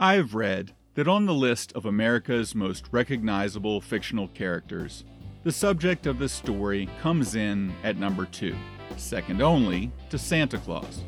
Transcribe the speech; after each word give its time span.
I've 0.00 0.36
read 0.36 0.74
that 0.94 1.08
on 1.08 1.26
the 1.26 1.34
list 1.34 1.72
of 1.72 1.84
America's 1.84 2.54
most 2.54 2.84
recognizable 2.92 3.80
fictional 3.80 4.28
characters, 4.28 5.04
the 5.42 5.50
subject 5.50 6.06
of 6.06 6.20
this 6.20 6.32
story 6.32 6.88
comes 7.02 7.34
in 7.34 7.74
at 7.82 7.96
number 7.96 8.24
two, 8.24 8.54
second 8.96 9.42
only 9.42 9.90
to 10.10 10.16
Santa 10.16 10.58
Claus. 10.58 11.02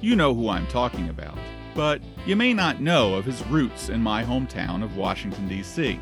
You 0.00 0.14
know 0.14 0.32
who 0.32 0.48
I'm 0.48 0.68
talking 0.68 1.08
about, 1.08 1.36
but 1.74 2.00
you 2.26 2.36
may 2.36 2.54
not 2.54 2.80
know 2.80 3.14
of 3.14 3.24
his 3.24 3.44
roots 3.48 3.88
in 3.88 4.00
my 4.00 4.22
hometown 4.22 4.84
of 4.84 4.96
Washington, 4.96 5.48
D.C. 5.48 5.98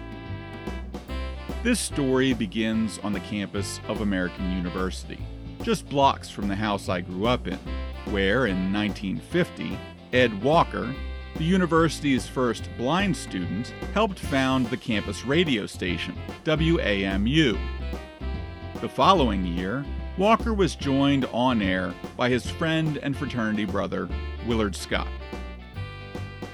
This 1.63 1.81
story 1.81 2.35
begins 2.35 2.99
on 2.99 3.15
the 3.15 3.21
campus 3.21 3.81
of 3.89 4.03
American 4.03 4.53
University, 4.53 5.25
just 5.63 5.89
blocks 5.89 6.29
from 6.29 6.49
the 6.49 6.57
house 6.57 6.91
I 6.91 7.01
grew 7.01 7.27
up 7.27 7.47
in, 7.47 7.59
where 8.13 8.45
in 8.45 8.75
1950, 8.75 9.79
Ed 10.13 10.43
Walker, 10.43 10.95
the 11.37 11.45
university's 11.45 12.27
first 12.27 12.69
blind 12.77 13.17
student, 13.17 13.69
helped 13.95 14.19
found 14.19 14.67
the 14.67 14.77
campus 14.77 15.25
radio 15.25 15.67
station, 15.67 16.17
WAMU. 16.45 17.59
The 18.81 18.89
following 18.89 19.45
year, 19.45 19.85
Walker 20.17 20.53
was 20.53 20.75
joined 20.75 21.27
on 21.27 21.63
air 21.63 21.95
by 22.17 22.29
his 22.29 22.51
friend 22.51 22.99
and 22.99 23.17
fraternity 23.17 23.65
brother, 23.65 24.09
Willard 24.47 24.75
Scott. 24.75 25.09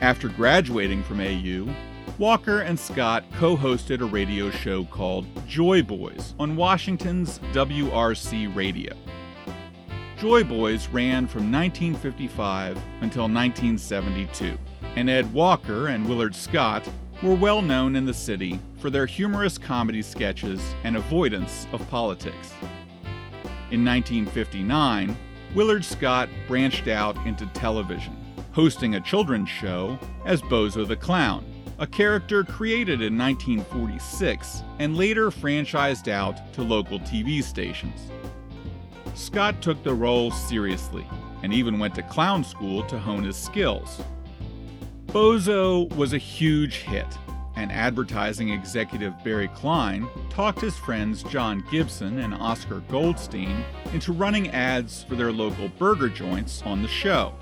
After 0.01 0.29
graduating 0.29 1.02
from 1.02 1.20
AU, 1.20 1.74
Walker 2.18 2.60
and 2.60 2.79
Scott 2.79 3.24
co 3.32 3.56
hosted 3.56 4.01
a 4.01 4.04
radio 4.04 4.51
show 4.51 4.84
called 4.84 5.27
Joy 5.48 5.82
Boys 5.82 6.34
on 6.38 6.56
Washington's 6.56 7.38
WRC 7.52 8.54
Radio. 8.54 8.95
Joy 10.24 10.42
Boys 10.42 10.88
ran 10.88 11.27
from 11.27 11.52
1955 11.52 12.78
until 13.02 13.24
1972, 13.24 14.56
and 14.96 15.10
Ed 15.10 15.30
Walker 15.34 15.88
and 15.88 16.09
Willard 16.09 16.34
Scott 16.34 16.88
were 17.23 17.34
well 17.34 17.60
known 17.60 17.95
in 17.95 18.06
the 18.06 18.15
city 18.15 18.59
for 18.79 18.88
their 18.88 19.05
humorous 19.05 19.59
comedy 19.59 20.01
sketches 20.01 20.62
and 20.82 20.96
avoidance 20.96 21.66
of 21.73 21.87
politics. 21.90 22.54
In 23.71 23.84
1959, 23.84 25.15
Willard 25.54 25.84
Scott 25.84 26.30
branched 26.49 26.88
out 26.88 27.18
into 27.27 27.45
television, 27.49 28.16
hosting 28.52 28.95
a 28.95 29.02
children's 29.02 29.51
show 29.51 29.99
as 30.24 30.40
Bozo 30.40 30.88
the 30.88 30.96
Clown, 30.96 31.45
a 31.79 31.87
character 31.87 32.45
created 32.45 33.02
in 33.02 33.18
1946 33.18 34.62
and 34.79 34.96
later 34.96 35.30
franchised 35.30 36.09
out 36.09 36.51
to 36.54 36.62
local 36.62 36.99
TV 37.01 37.45
stations. 37.45 38.10
Scott 39.15 39.62
took 39.62 39.82
the 39.82 39.95
role 39.95 40.30
seriously 40.30 41.07
and 41.43 41.52
even 41.52 41.79
went 41.79 41.95
to 41.95 42.02
clown 42.02 42.43
school 42.43 42.82
to 42.84 42.98
hone 42.98 43.23
his 43.23 43.37
skills. 43.37 44.02
Bozo 45.06 45.95
was 45.95 46.12
a 46.12 46.18
huge 46.18 46.79
hit, 46.79 47.06
and 47.54 47.71
advertising 47.71 48.48
executive 48.48 49.12
Barry 49.23 49.48
Klein 49.48 50.09
talked 50.30 50.60
his 50.60 50.76
friends 50.76 51.23
John 51.23 51.65
Gibson 51.71 52.18
and 52.18 52.34
Oscar 52.34 52.80
Goldstein 52.88 53.65
into 53.93 54.12
running 54.12 54.48
ads 54.48 55.04
for 55.04 55.15
their 55.15 55.30
local 55.30 55.68
burger 55.78 56.09
joints 56.09 56.62
on 56.62 56.82
the 56.82 56.88
show. 56.88 57.32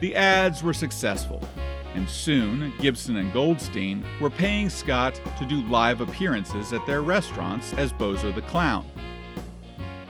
The 0.00 0.14
ads 0.14 0.62
were 0.62 0.74
successful, 0.74 1.42
and 1.94 2.06
soon 2.06 2.74
Gibson 2.78 3.16
and 3.16 3.32
Goldstein 3.32 4.04
were 4.20 4.30
paying 4.30 4.68
Scott 4.68 5.18
to 5.38 5.46
do 5.46 5.62
live 5.62 6.02
appearances 6.02 6.74
at 6.74 6.84
their 6.84 7.00
restaurants 7.00 7.72
as 7.74 7.92
Bozo 7.94 8.34
the 8.34 8.42
Clown. 8.42 8.84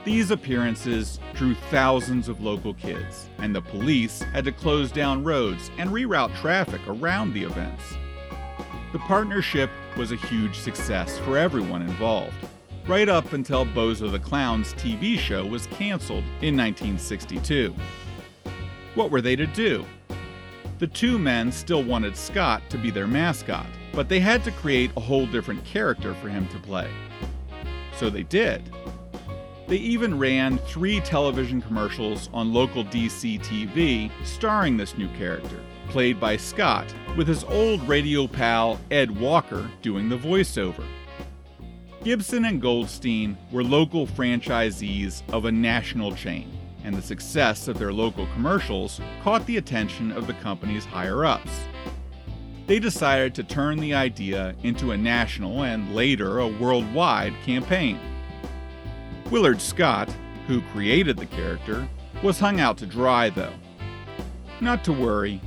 These 0.05 0.31
appearances 0.31 1.19
drew 1.33 1.55
thousands 1.55 2.29
of 2.29 2.41
local 2.41 2.73
kids, 2.73 3.29
and 3.37 3.53
the 3.53 3.61
police 3.61 4.21
had 4.21 4.45
to 4.45 4.51
close 4.51 4.91
down 4.91 5.25
roads 5.25 5.69
and 5.77 5.89
reroute 5.89 6.33
traffic 6.37 6.81
around 6.87 7.33
the 7.33 7.43
events. 7.43 7.83
The 8.93 8.99
partnership 8.99 9.69
was 9.97 10.11
a 10.11 10.15
huge 10.15 10.55
success 10.57 11.19
for 11.19 11.37
everyone 11.37 11.81
involved, 11.81 12.33
right 12.87 13.09
up 13.09 13.33
until 13.33 13.65
Bozo 13.65 14.09
the 14.09 14.19
Clown's 14.19 14.73
TV 14.75 15.17
show 15.17 15.45
was 15.45 15.67
canceled 15.67 16.23
in 16.41 16.55
1962. 16.55 17.75
What 18.95 19.11
were 19.11 19.21
they 19.21 19.35
to 19.35 19.47
do? 19.47 19.85
The 20.79 20.87
two 20.87 21.19
men 21.19 21.51
still 21.51 21.83
wanted 21.83 22.15
Scott 22.15 22.63
to 22.69 22.77
be 22.77 22.89
their 22.89 23.05
mascot, 23.05 23.67
but 23.93 24.07
they 24.07 24.21
had 24.21 24.45
to 24.45 24.51
create 24.51 24.91
a 24.95 25.01
whole 25.01 25.27
different 25.27 25.63
character 25.65 26.13
for 26.15 26.29
him 26.29 26.47
to 26.47 26.59
play. 26.59 26.89
So 27.97 28.09
they 28.09 28.23
did. 28.23 28.63
They 29.69 29.77
even 29.77 30.17
ran 30.17 30.57
three 30.57 30.99
television 30.99 31.61
commercials 31.61 32.27
on 32.33 32.51
local 32.51 32.83
DC 32.83 33.39
TV 33.39 34.11
starring 34.25 34.77
this 34.77 34.97
new 34.97 35.07
character, 35.09 35.59
played 35.89 36.19
by 36.19 36.37
Scott, 36.37 36.91
with 37.15 37.27
his 37.27 37.43
old 37.43 37.87
radio 37.87 38.25
pal 38.25 38.79
Ed 38.89 39.11
Walker 39.11 39.69
doing 39.83 40.09
the 40.09 40.17
voiceover. 40.17 40.83
Gibson 42.03 42.45
and 42.45 42.59
Goldstein 42.59 43.37
were 43.51 43.63
local 43.63 44.07
franchisees 44.07 45.21
of 45.31 45.45
a 45.45 45.51
national 45.51 46.15
chain 46.15 46.51
and 46.83 46.95
the 46.95 47.01
success 47.03 47.67
of 47.67 47.77
their 47.77 47.93
local 47.93 48.25
commercials 48.33 48.99
caught 49.21 49.45
the 49.45 49.57
attention 49.57 50.11
of 50.11 50.25
the 50.25 50.33
company's 50.33 50.85
higher 50.85 51.25
ups. 51.25 51.51
They 52.65 52.79
decided 52.79 53.35
to 53.35 53.43
turn 53.43 53.77
the 53.77 53.93
idea 53.93 54.55
into 54.63 54.93
a 54.93 54.97
national 54.97 55.63
and 55.63 55.93
later 55.93 56.39
a 56.39 56.47
worldwide 56.47 57.35
campaign. 57.45 57.99
Willard 59.31 59.61
Scott, 59.61 60.09
who 60.47 60.59
created 60.73 61.15
the 61.15 61.25
character, 61.27 61.87
was 62.23 62.39
hung 62.39 62.59
out 62.59 62.77
to 62.77 62.87
dry 62.87 63.29
though. 63.29 63.53
Not 64.59 64.83
to 64.85 64.91
worry, 64.91 65.39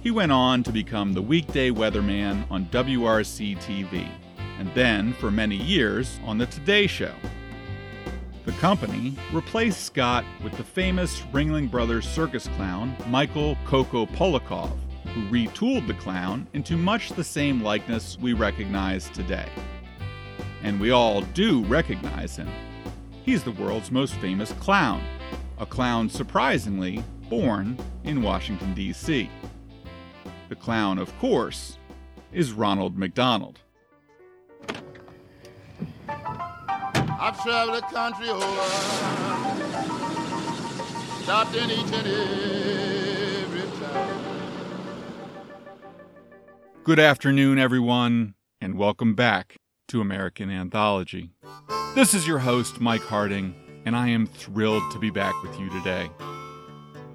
he 0.00 0.10
went 0.10 0.32
on 0.32 0.64
to 0.64 0.72
become 0.72 1.12
the 1.12 1.22
weekday 1.22 1.70
weatherman 1.70 2.44
on 2.50 2.66
WRC 2.66 3.56
TV, 3.58 4.08
and 4.58 4.74
then 4.74 5.12
for 5.12 5.30
many 5.30 5.54
years 5.54 6.18
on 6.24 6.38
The 6.38 6.46
Today 6.46 6.88
Show. 6.88 7.14
The 8.46 8.52
company 8.52 9.16
replaced 9.32 9.84
Scott 9.84 10.24
with 10.42 10.56
the 10.56 10.64
famous 10.64 11.20
Ringling 11.32 11.70
Brothers 11.70 12.08
circus 12.08 12.48
clown 12.56 12.96
Michael 13.06 13.56
Coco 13.64 14.06
Polakovs, 14.06 14.76
who 15.14 15.20
retooled 15.28 15.86
the 15.86 15.94
clown 15.94 16.48
into 16.52 16.76
much 16.76 17.10
the 17.10 17.22
same 17.22 17.62
likeness 17.62 18.18
we 18.18 18.32
recognize 18.32 19.08
today. 19.10 19.48
And 20.64 20.80
we 20.80 20.90
all 20.90 21.20
do 21.22 21.64
recognize 21.66 22.34
him. 22.34 22.48
He's 23.24 23.42
the 23.44 23.52
world's 23.52 23.90
most 23.90 24.14
famous 24.14 24.52
clown, 24.52 25.02
a 25.58 25.66
clown 25.66 26.08
surprisingly 26.08 27.04
born 27.28 27.76
in 28.02 28.22
Washington, 28.22 28.72
D.C. 28.72 29.28
The 30.48 30.56
clown, 30.56 30.98
of 30.98 31.14
course, 31.18 31.76
is 32.32 32.52
Ronald 32.52 32.96
McDonald. 32.96 33.60
I've 36.08 37.38
traveled 37.42 37.76
the 37.76 37.82
country 37.82 38.28
oh, 38.30 38.36
over, 38.36 38.42
stopped 41.22 41.54
in 41.54 41.70
each 41.70 41.92
and 41.92 42.06
every 43.44 43.60
town. 43.78 44.24
Good 46.84 46.98
afternoon, 46.98 47.58
everyone, 47.58 48.32
and 48.62 48.78
welcome 48.78 49.14
back 49.14 49.58
to 49.90 50.00
American 50.00 50.50
Anthology. 50.50 51.30
This 51.96 52.14
is 52.14 52.24
your 52.24 52.38
host, 52.38 52.80
Mike 52.80 53.02
Harding, 53.02 53.82
and 53.84 53.96
I 53.96 54.06
am 54.06 54.24
thrilled 54.24 54.88
to 54.92 55.00
be 55.00 55.10
back 55.10 55.34
with 55.42 55.58
you 55.58 55.68
today. 55.68 56.08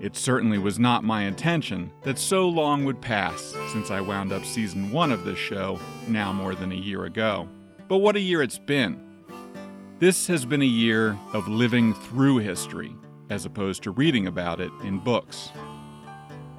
It 0.02 0.18
certainly 0.18 0.58
was 0.58 0.78
not 0.78 1.06
my 1.06 1.24
intention 1.24 1.90
that 2.03 2.19
so 2.19 2.50
long 2.50 2.84
would 2.84 3.00
pass 3.00 3.56
since 3.72 3.91
I 3.91 4.02
wound 4.02 4.34
up 4.34 4.44
season 4.44 4.91
one 4.91 5.14
of 5.14 5.24
this 5.24 5.40
show 5.40 5.80
now 6.09 6.34
more 6.34 6.53
than 6.53 6.74
a 6.74 6.75
year 6.75 7.06
ago. 7.06 7.47
But 7.88 8.00
what 8.00 8.18
a 8.18 8.19
year 8.19 8.41
it's 8.41 8.59
been! 8.59 9.02
This 10.00 10.28
has 10.28 10.44
been 10.44 10.62
a 10.62 10.66
year 10.66 11.18
of 11.31 11.47
living 11.47 11.94
through 11.94 12.40
history, 12.40 12.94
as 13.30 13.46
opposed 13.46 13.84
to 13.84 13.91
reading 13.91 14.28
about 14.28 14.59
it 14.59 14.72
in 14.84 15.00
books. 15.00 15.50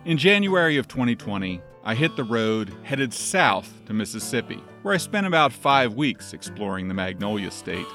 In 0.06 0.16
January 0.16 0.78
of 0.78 0.88
2020, 0.88 1.60
I 1.84 1.94
hit 1.94 2.16
the 2.16 2.25
road 2.25 2.72
headed 2.84 3.12
south 3.12 3.85
to 3.85 3.93
Mississippi, 3.93 4.62
where 4.87 4.94
I 4.94 4.99
spent 4.99 5.27
about 5.27 5.53
five 5.53 5.94
weeks 5.94 6.33
exploring 6.33 6.87
the 6.87 6.94
Magnolia 6.94 7.50
State. 7.50 7.88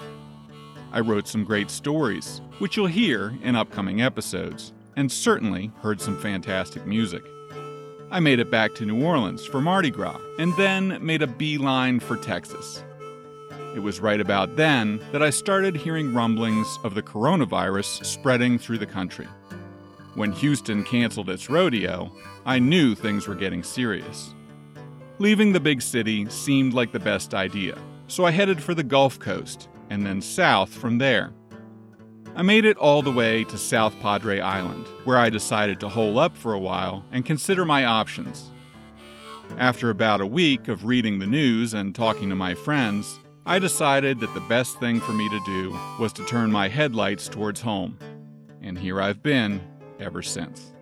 I 0.92 1.00
wrote 1.00 1.26
some 1.26 1.46
great 1.46 1.72
stories, 1.72 2.42
which 2.60 2.76
you'll 2.76 2.88
hear 2.88 3.34
in 3.44 3.56
upcoming 3.56 4.02
episodes, 4.02 4.74
and 4.98 5.10
certainly 5.10 5.72
heard 5.82 6.02
some 6.02 6.20
fantastic 6.20 6.86
music. 6.86 7.24
I 8.12 8.20
made 8.20 8.40
it 8.40 8.52
back 8.52 8.76
to 8.76 8.86
New 8.86 9.06
Orleans 9.06 9.46
for 9.46 9.62
Mardi 9.62 9.90
Gras, 9.90 10.20
and 10.38 10.54
then 10.58 10.98
made 11.02 11.22
a 11.22 11.28
beeline 11.28 12.02
for 12.02 12.18
Texas, 12.18 12.84
it 13.74 13.80
was 13.80 14.02
right 14.02 14.20
about 14.20 14.58
then 14.58 15.00
that 15.14 15.24
I 15.24 15.30
started 15.30 15.78
hearing 15.78 16.14
rumblings 16.14 16.78
of 16.84 16.94
the 16.94 17.02
coronavirus 17.02 18.06
spreading 18.06 18.60
through 18.60 18.80
the 18.80 18.86
country. 18.86 19.30
When 20.16 20.34
Houston 20.34 20.84
canceled 20.84 21.30
its 21.30 21.50
rodeo, 21.50 22.12
I 22.46 22.60
knew 22.60 22.96
things 22.96 23.30
were 23.30 23.36
getting 23.36 23.64
serious. 23.64 24.36
Leaving 25.22 25.54
the 25.54 25.60
big 25.60 25.84
city 25.84 26.28
seemed 26.32 26.74
like 26.74 26.92
the 26.92 27.00
best 27.00 27.36
idea, 27.36 27.78
so 28.08 28.26
I 28.26 28.32
headed 28.32 28.60
for 28.60 28.74
the 28.74 28.82
Gulf 28.82 29.20
Coast 29.20 29.70
and 29.92 30.04
then 30.04 30.20
south 30.20 30.74
from 30.74 30.98
there. 30.98 31.32
I 32.36 32.42
made 32.42 32.66
it 32.66 32.76
all 32.78 33.04
the 33.04 33.12
way 33.12 33.44
to 33.44 33.56
South 33.56 33.94
Padre 34.00 34.40
Island, 34.40 34.88
where 35.04 35.20
I 35.20 35.30
decided 35.30 35.80
to 35.80 35.90
hole 35.90 36.18
up 36.18 36.36
for 36.36 36.54
a 36.54 36.60
while 36.60 37.06
and 37.12 37.24
consider 37.24 37.66
my 37.66 37.86
options. 37.86 38.50
After 39.60 39.92
about 39.92 40.22
a 40.22 40.26
week 40.26 40.68
of 40.68 40.86
reading 40.86 41.20
the 41.20 41.28
news 41.28 41.76
and 41.76 41.94
talking 41.94 42.30
to 42.30 42.36
my 42.36 42.56
friends, 42.56 43.20
I 43.46 43.60
decided 43.60 44.22
that 44.22 44.34
the 44.34 44.48
best 44.50 44.80
thing 44.80 45.00
for 45.00 45.12
me 45.12 45.30
to 45.30 45.40
do 45.46 45.80
was 46.00 46.14
to 46.14 46.26
turn 46.26 46.52
my 46.52 46.68
headlights 46.68 47.30
towards 47.30 47.62
home. 47.62 48.00
And 48.64 48.76
here 48.76 49.00
I've 49.00 49.22
been 49.22 49.62
ever 50.00 50.24
since. 50.24 50.74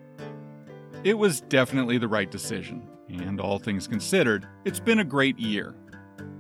It 1.04 1.18
was 1.18 1.42
definitely 1.42 1.98
the 1.98 2.08
right 2.08 2.32
decision, 2.32 2.88
and 3.10 3.40
all 3.40 3.60
things 3.60 3.88
considered, 3.88 4.48
it's 4.66 4.80
been 4.80 5.00
a 5.00 5.04
great 5.04 5.38
year. 5.40 5.76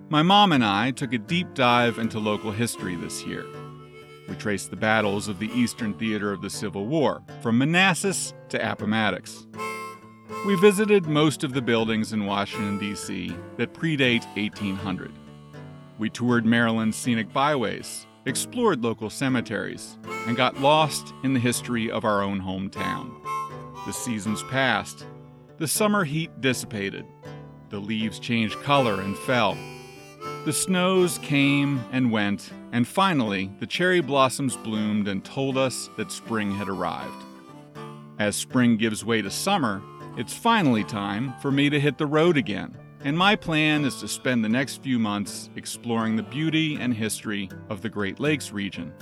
My 0.09 0.23
mom 0.23 0.51
and 0.51 0.63
I 0.63 0.91
took 0.91 1.13
a 1.13 1.17
deep 1.17 1.53
dive 1.53 1.99
into 1.99 2.19
local 2.19 2.51
history 2.51 2.95
this 2.95 3.23
year. 3.25 3.45
We 4.27 4.35
traced 4.35 4.69
the 4.69 4.75
battles 4.75 5.27
of 5.27 5.39
the 5.39 5.51
Eastern 5.51 5.93
Theater 5.95 6.31
of 6.31 6.41
the 6.41 6.49
Civil 6.49 6.85
War, 6.85 7.23
from 7.41 7.57
Manassas 7.57 8.33
to 8.49 8.71
Appomattox. 8.71 9.47
We 10.45 10.55
visited 10.55 11.05
most 11.05 11.43
of 11.43 11.53
the 11.53 11.61
buildings 11.61 12.13
in 12.13 12.25
Washington, 12.25 12.77
D.C. 12.77 13.35
that 13.57 13.73
predate 13.73 14.25
1800. 14.37 15.11
We 15.97 16.09
toured 16.09 16.45
Maryland's 16.45 16.95
scenic 16.95 17.33
byways, 17.33 18.05
explored 18.25 18.83
local 18.83 19.09
cemeteries, 19.09 19.97
and 20.27 20.37
got 20.37 20.61
lost 20.61 21.13
in 21.23 21.33
the 21.33 21.39
history 21.39 21.91
of 21.91 22.05
our 22.05 22.21
own 22.21 22.39
hometown. 22.39 23.11
The 23.85 23.91
seasons 23.91 24.43
passed. 24.43 25.05
The 25.59 25.67
summer 25.67 26.05
heat 26.05 26.39
dissipated. 26.39 27.05
The 27.69 27.81
leaves 27.81 28.17
changed 28.17 28.63
color 28.63 29.01
and 29.01 29.17
fell. 29.17 29.57
The 30.45 30.53
snows 30.53 31.17
came 31.17 31.83
and 31.91 32.13
went, 32.13 32.53
and 32.71 32.87
finally, 32.87 33.51
the 33.59 33.67
cherry 33.67 33.99
blossoms 33.99 34.55
bloomed 34.55 35.09
and 35.09 35.23
told 35.23 35.57
us 35.57 35.89
that 35.97 36.13
spring 36.13 36.49
had 36.49 36.69
arrived. 36.69 37.25
As 38.19 38.37
spring 38.37 38.77
gives 38.77 39.03
way 39.03 39.21
to 39.21 39.29
summer, 39.29 39.81
it's 40.15 40.33
finally 40.33 40.85
time 40.85 41.33
for 41.41 41.51
me 41.51 41.69
to 41.69 41.79
hit 41.79 41.97
the 41.97 42.07
road 42.07 42.37
again, 42.37 42.77
and 43.03 43.17
my 43.17 43.35
plan 43.35 43.83
is 43.83 43.99
to 43.99 44.07
spend 44.07 44.45
the 44.45 44.49
next 44.49 44.81
few 44.81 44.97
months 44.97 45.49
exploring 45.57 46.15
the 46.15 46.23
beauty 46.23 46.77
and 46.79 46.93
history 46.93 47.49
of 47.69 47.81
the 47.81 47.89
Great 47.89 48.17
Lakes 48.17 48.53
region. 48.53 48.93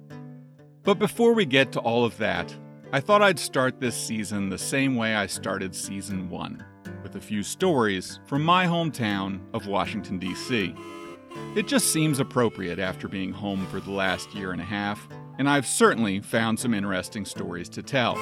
But 0.83 0.99
before 0.99 1.33
we 1.33 1.45
get 1.45 1.71
to 1.71 1.79
all 1.79 2.05
of 2.05 2.19
that, 2.19 2.55
I 2.93 2.99
thought 2.99 3.23
I'd 3.23 3.39
start 3.39 3.79
this 3.79 3.95
season 3.95 4.49
the 4.49 4.59
same 4.59 4.95
way 4.95 5.15
I 5.15 5.25
started 5.25 5.73
season 5.73 6.29
one, 6.29 6.63
with 7.09 7.23
a 7.23 7.25
few 7.25 7.41
stories 7.41 8.19
from 8.27 8.43
my 8.43 8.67
hometown 8.67 9.39
of 9.53 9.65
Washington, 9.65 10.19
D.C. 10.19 10.75
It 11.55 11.67
just 11.67 11.91
seems 11.91 12.19
appropriate 12.19 12.77
after 12.77 13.07
being 13.07 13.31
home 13.31 13.65
for 13.67 13.79
the 13.79 13.89
last 13.89 14.35
year 14.35 14.51
and 14.51 14.61
a 14.61 14.65
half, 14.65 15.07
and 15.39 15.49
I've 15.49 15.65
certainly 15.65 16.19
found 16.19 16.59
some 16.59 16.71
interesting 16.71 17.25
stories 17.25 17.67
to 17.69 17.81
tell. 17.81 18.13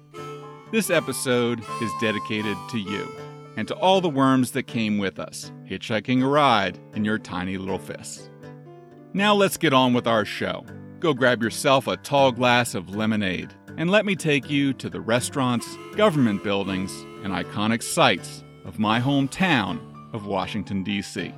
This 0.74 0.90
episode 0.90 1.62
is 1.82 1.92
dedicated 2.02 2.58
to 2.72 2.80
you 2.80 3.10
and 3.56 3.66
to 3.70 3.76
all 3.76 4.02
the 4.02 4.10
worms 4.10 4.52
that 4.52 4.64
came 4.64 4.98
with 4.98 5.18
us, 5.18 5.54
hitchhiking 5.66 6.22
a 6.22 6.28
ride 6.28 6.78
in 6.96 7.06
your 7.06 7.18
tiny 7.18 7.58
little 7.58 7.80
fists. 7.80 8.30
Now 9.14 9.34
let's 9.34 9.56
get 9.56 9.72
on 9.72 9.94
with 9.94 10.08
our 10.08 10.26
show. 10.26 10.66
Go 11.00 11.14
grab 11.14 11.42
yourself 11.42 11.88
a 11.88 11.96
tall 11.96 12.34
glass 12.34 12.76
of 12.76 12.94
lemonade 12.94 13.54
and 13.78 13.90
let 13.90 14.06
me 14.06 14.18
take 14.18 14.50
you 14.50 14.74
to 14.74 14.90
the 14.90 15.00
restaurants, 15.00 15.78
government 15.96 16.44
buildings, 16.44 16.92
and 17.24 17.32
iconic 17.32 17.84
sites 17.84 18.44
of 18.66 18.80
my 18.80 19.00
hometown 19.00 19.80
of 20.16 20.26
Washington, 20.26 20.82
D.C. 20.82 21.34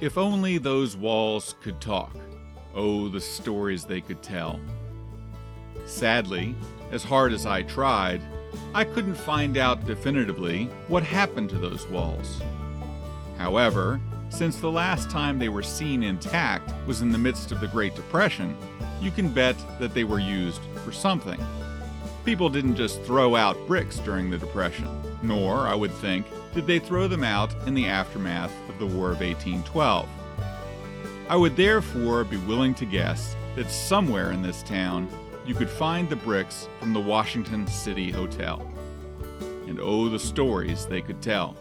If 0.00 0.16
only 0.16 0.56
those 0.56 0.96
walls 0.96 1.56
could 1.62 1.78
talk. 1.78 2.16
Oh, 2.74 3.08
the 3.08 3.20
stories 3.20 3.84
they 3.84 4.00
could 4.00 4.22
tell. 4.22 4.58
Sadly, 5.84 6.54
as 6.90 7.04
hard 7.04 7.34
as 7.34 7.44
I 7.44 7.62
tried, 7.62 8.22
I 8.72 8.84
couldn't 8.84 9.14
find 9.14 9.58
out 9.58 9.84
definitively 9.84 10.70
what 10.88 11.02
happened 11.02 11.50
to 11.50 11.58
those 11.58 11.86
walls. 11.88 12.40
However, 13.36 14.00
since 14.30 14.56
the 14.56 14.70
last 14.70 15.10
time 15.10 15.38
they 15.38 15.50
were 15.50 15.62
seen 15.62 16.02
intact 16.02 16.72
was 16.86 17.02
in 17.02 17.12
the 17.12 17.18
midst 17.18 17.52
of 17.52 17.60
the 17.60 17.68
Great 17.68 17.94
Depression, 17.94 18.56
you 19.02 19.10
can 19.10 19.28
bet 19.28 19.56
that 19.78 19.92
they 19.92 20.04
were 20.04 20.18
used 20.18 20.62
for 20.82 20.92
something. 20.92 21.38
People 22.24 22.50
didn't 22.50 22.76
just 22.76 23.02
throw 23.02 23.34
out 23.34 23.56
bricks 23.66 23.98
during 23.98 24.30
the 24.30 24.38
Depression, 24.38 24.88
nor, 25.22 25.66
I 25.66 25.74
would 25.74 25.92
think, 25.94 26.26
did 26.54 26.66
they 26.66 26.78
throw 26.78 27.08
them 27.08 27.24
out 27.24 27.54
in 27.66 27.74
the 27.74 27.86
aftermath 27.86 28.52
of 28.68 28.78
the 28.78 28.86
War 28.86 29.12
of 29.12 29.20
1812. 29.20 30.08
I 31.28 31.36
would 31.36 31.56
therefore 31.56 32.24
be 32.24 32.36
willing 32.38 32.74
to 32.74 32.84
guess 32.84 33.34
that 33.56 33.70
somewhere 33.70 34.32
in 34.32 34.42
this 34.42 34.62
town 34.64 35.08
you 35.46 35.54
could 35.54 35.70
find 35.70 36.08
the 36.08 36.16
bricks 36.16 36.68
from 36.78 36.92
the 36.92 37.00
Washington 37.00 37.66
City 37.66 38.10
Hotel. 38.10 38.60
And 39.66 39.80
oh, 39.80 40.08
the 40.08 40.18
stories 40.18 40.86
they 40.86 41.00
could 41.00 41.22
tell. 41.22 41.56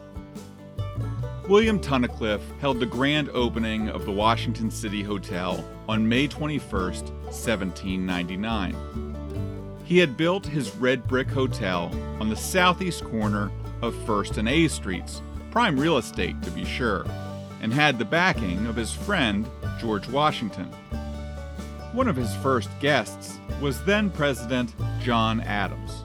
William 1.47 1.79
Tunnicliffe 1.79 2.41
held 2.59 2.79
the 2.79 2.85
grand 2.85 3.29
opening 3.29 3.89
of 3.89 4.05
the 4.05 4.11
Washington 4.11 4.69
City 4.69 5.03
Hotel 5.03 5.63
on 5.87 6.07
May 6.07 6.27
21, 6.27 6.69
1799. 6.69 9.08
He 9.89 9.97
had 9.97 10.17
built 10.17 10.45
his 10.45 10.75
red 10.75 11.07
brick 11.07 11.27
hotel 11.31 11.89
on 12.19 12.29
the 12.29 12.35
southeast 12.35 13.03
corner 13.05 13.51
of 13.81 13.95
1st 14.05 14.37
and 14.37 14.47
A 14.47 14.67
Streets, 14.67 15.23
prime 15.49 15.79
real 15.79 15.97
estate 15.97 16.39
to 16.43 16.51
be 16.51 16.63
sure, 16.63 17.07
and 17.59 17.73
had 17.73 17.97
the 17.97 18.05
backing 18.05 18.67
of 18.67 18.75
his 18.75 18.93
friend 18.93 19.49
George 19.79 20.07
Washington. 20.07 20.65
One 21.91 22.07
of 22.07 22.15
his 22.15 22.35
first 22.35 22.69
guests 22.79 23.39
was 23.59 23.83
then 23.83 24.11
President 24.11 24.75
John 25.01 25.41
Adams. 25.41 26.03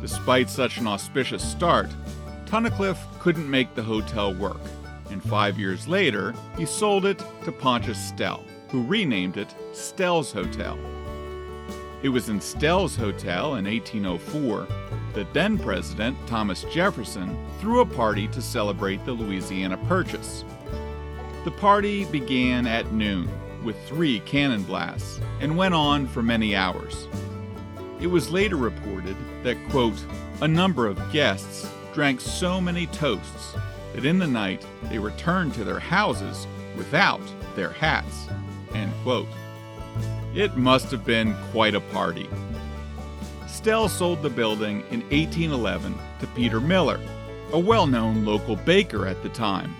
Despite 0.00 0.50
such 0.50 0.78
an 0.78 0.88
auspicious 0.88 1.48
start, 1.48 1.90
Tunnicliffe 2.46 2.98
couldn't 3.20 3.48
make 3.48 3.76
the 3.76 3.84
hotel 3.84 4.34
work, 4.34 4.60
and 5.12 5.22
five 5.22 5.56
years 5.56 5.86
later, 5.86 6.34
he 6.58 6.66
sold 6.66 7.06
it 7.06 7.22
to 7.44 7.52
Pontius 7.52 8.10
Stelle, 8.10 8.42
who 8.70 8.82
renamed 8.82 9.36
it 9.36 9.54
Stelle's 9.72 10.32
Hotel. 10.32 10.76
It 12.02 12.10
was 12.10 12.28
in 12.28 12.40
Stelle's 12.40 12.94
Hotel 12.94 13.56
in 13.56 13.64
1804 13.64 14.66
that 15.14 15.32
then 15.32 15.58
President 15.58 16.16
Thomas 16.26 16.64
Jefferson 16.64 17.36
threw 17.58 17.80
a 17.80 17.86
party 17.86 18.28
to 18.28 18.42
celebrate 18.42 19.04
the 19.04 19.12
Louisiana 19.12 19.78
Purchase. 19.88 20.44
The 21.44 21.50
party 21.52 22.04
began 22.04 22.66
at 22.66 22.92
noon 22.92 23.28
with 23.64 23.76
three 23.86 24.20
cannon 24.20 24.62
blasts 24.62 25.20
and 25.40 25.56
went 25.56 25.74
on 25.74 26.06
for 26.06 26.22
many 26.22 26.54
hours. 26.54 27.08
It 28.00 28.08
was 28.08 28.30
later 28.30 28.56
reported 28.56 29.16
that, 29.42 29.56
quote, 29.70 30.04
a 30.42 30.48
number 30.48 30.86
of 30.86 31.00
guests 31.12 31.68
drank 31.94 32.20
so 32.20 32.60
many 32.60 32.86
toasts 32.88 33.54
that 33.94 34.04
in 34.04 34.18
the 34.18 34.26
night 34.26 34.64
they 34.90 34.98
returned 34.98 35.54
to 35.54 35.64
their 35.64 35.80
houses 35.80 36.46
without 36.76 37.22
their 37.54 37.70
hats. 37.70 38.28
End 38.74 38.92
quote. 39.02 39.28
It 40.36 40.56
must 40.56 40.92
have 40.92 41.04
been 41.04 41.34
quite 41.50 41.74
a 41.74 41.80
party. 41.80 42.28
Stelle 43.48 43.88
sold 43.88 44.22
the 44.22 44.30
building 44.30 44.84
in 44.90 45.00
1811 45.08 45.94
to 46.20 46.26
Peter 46.28 46.60
Miller, 46.60 47.00
a 47.52 47.58
well 47.58 47.88
known 47.88 48.24
local 48.24 48.54
baker 48.54 49.06
at 49.06 49.20
the 49.24 49.28
time. 49.30 49.74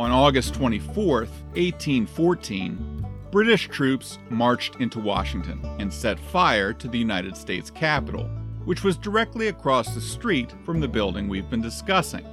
On 0.00 0.10
August 0.10 0.54
24, 0.54 1.18
1814, 1.20 3.06
British 3.30 3.68
troops 3.68 4.18
marched 4.30 4.76
into 4.76 5.00
Washington 5.00 5.60
and 5.78 5.92
set 5.92 6.18
fire 6.18 6.72
to 6.72 6.88
the 6.88 6.98
United 6.98 7.36
States 7.36 7.70
Capitol 7.70 8.30
which 8.66 8.82
was 8.82 8.96
directly 8.96 9.46
across 9.46 9.94
the 9.94 10.00
street 10.00 10.52
from 10.64 10.80
the 10.80 10.88
building 10.88 11.28
we've 11.28 11.48
been 11.48 11.62
discussing. 11.62 12.26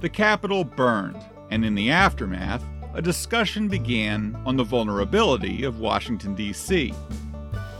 The 0.00 0.08
Capitol 0.08 0.62
burned, 0.62 1.20
and 1.50 1.64
in 1.64 1.74
the 1.74 1.90
aftermath, 1.90 2.62
a 2.98 3.00
discussion 3.00 3.68
began 3.68 4.36
on 4.44 4.56
the 4.56 4.64
vulnerability 4.64 5.62
of 5.62 5.78
Washington, 5.78 6.34
D.C. 6.34 6.92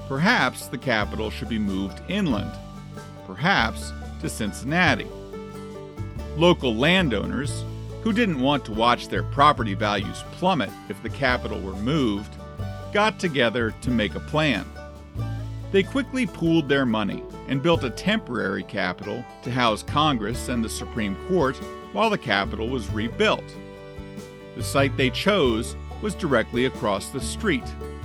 Perhaps 0.06 0.68
the 0.68 0.78
capital 0.78 1.28
should 1.28 1.48
be 1.48 1.58
moved 1.58 2.00
inland, 2.08 2.52
perhaps 3.26 3.92
to 4.20 4.28
Cincinnati. 4.28 5.08
Local 6.37 6.72
landowners, 6.72 7.64
who 8.04 8.12
didn't 8.12 8.38
want 8.38 8.64
to 8.64 8.72
watch 8.72 9.08
their 9.08 9.25
property 9.25 9.75
values 9.75 10.22
plummet 10.30 10.70
if 10.88 11.02
the 11.02 11.10
capital 11.10 11.60
were 11.60 11.75
moved, 11.75 12.32
got 12.92 13.18
together 13.18 13.75
to 13.80 13.90
make 13.90 14.14
a 14.14 14.20
plan. 14.20 14.64
They 15.72 15.82
quickly 15.82 16.26
pooled 16.26 16.68
their 16.68 16.87
money 16.87 17.25
and 17.48 17.60
built 17.60 17.82
a 17.82 17.90
temporary 17.90 18.62
capital 18.62 19.25
to 19.42 19.50
house 19.50 19.82
Congress 19.82 20.48
and 20.48 20.64
the 20.64 20.68
Supreme 20.68 21.16
Court 21.26 21.56
while 21.92 22.08
the 22.08 22.16
capital 22.16 22.68
was 22.68 22.88
rebuilt. 22.90 23.42
The 24.58 24.64
site 24.64 24.96
they 24.96 25.10
chose 25.10 25.76
was 26.02 26.16
directly 26.16 26.64
across 26.64 27.10
the 27.10 27.20
street, 27.20 27.62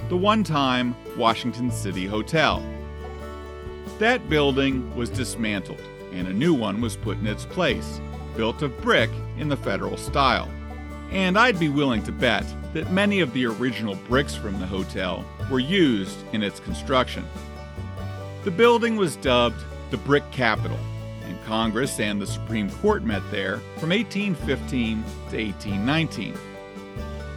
the 0.07 0.15
one 0.15 0.43
time 0.43 0.95
Washington 1.17 1.71
City 1.71 2.05
Hotel. 2.05 2.63
That 3.97 4.29
building 4.29 4.95
was 4.95 5.09
dismantled 5.09 5.81
and 6.11 6.27
a 6.27 6.33
new 6.33 6.53
one 6.53 6.79
was 6.79 6.95
put 6.95 7.17
in 7.17 7.25
its 7.25 7.43
place, 7.43 7.99
built 8.37 8.61
of 8.61 8.79
brick 8.81 9.09
in 9.39 9.49
the 9.49 9.57
federal 9.57 9.97
style. 9.97 10.47
And 11.09 11.39
I'd 11.39 11.59
be 11.59 11.69
willing 11.69 12.03
to 12.03 12.11
bet 12.11 12.45
that 12.73 12.91
many 12.91 13.19
of 13.21 13.33
the 13.33 13.47
original 13.47 13.95
bricks 14.07 14.35
from 14.35 14.59
the 14.59 14.67
hotel 14.67 15.25
were 15.49 15.57
used 15.57 16.19
in 16.33 16.43
its 16.43 16.59
construction. 16.59 17.25
The 18.43 18.51
building 18.51 18.95
was 18.95 19.15
dubbed 19.15 19.63
the 19.89 19.97
Brick 19.97 20.29
Capitol, 20.29 20.77
and 21.25 21.43
Congress 21.45 21.99
and 21.99 22.21
the 22.21 22.27
Supreme 22.27 22.69
Court 22.69 23.03
met 23.03 23.21
there 23.31 23.57
from 23.77 23.89
1815 23.89 25.03
to 25.29 25.45
1819. 25.45 26.35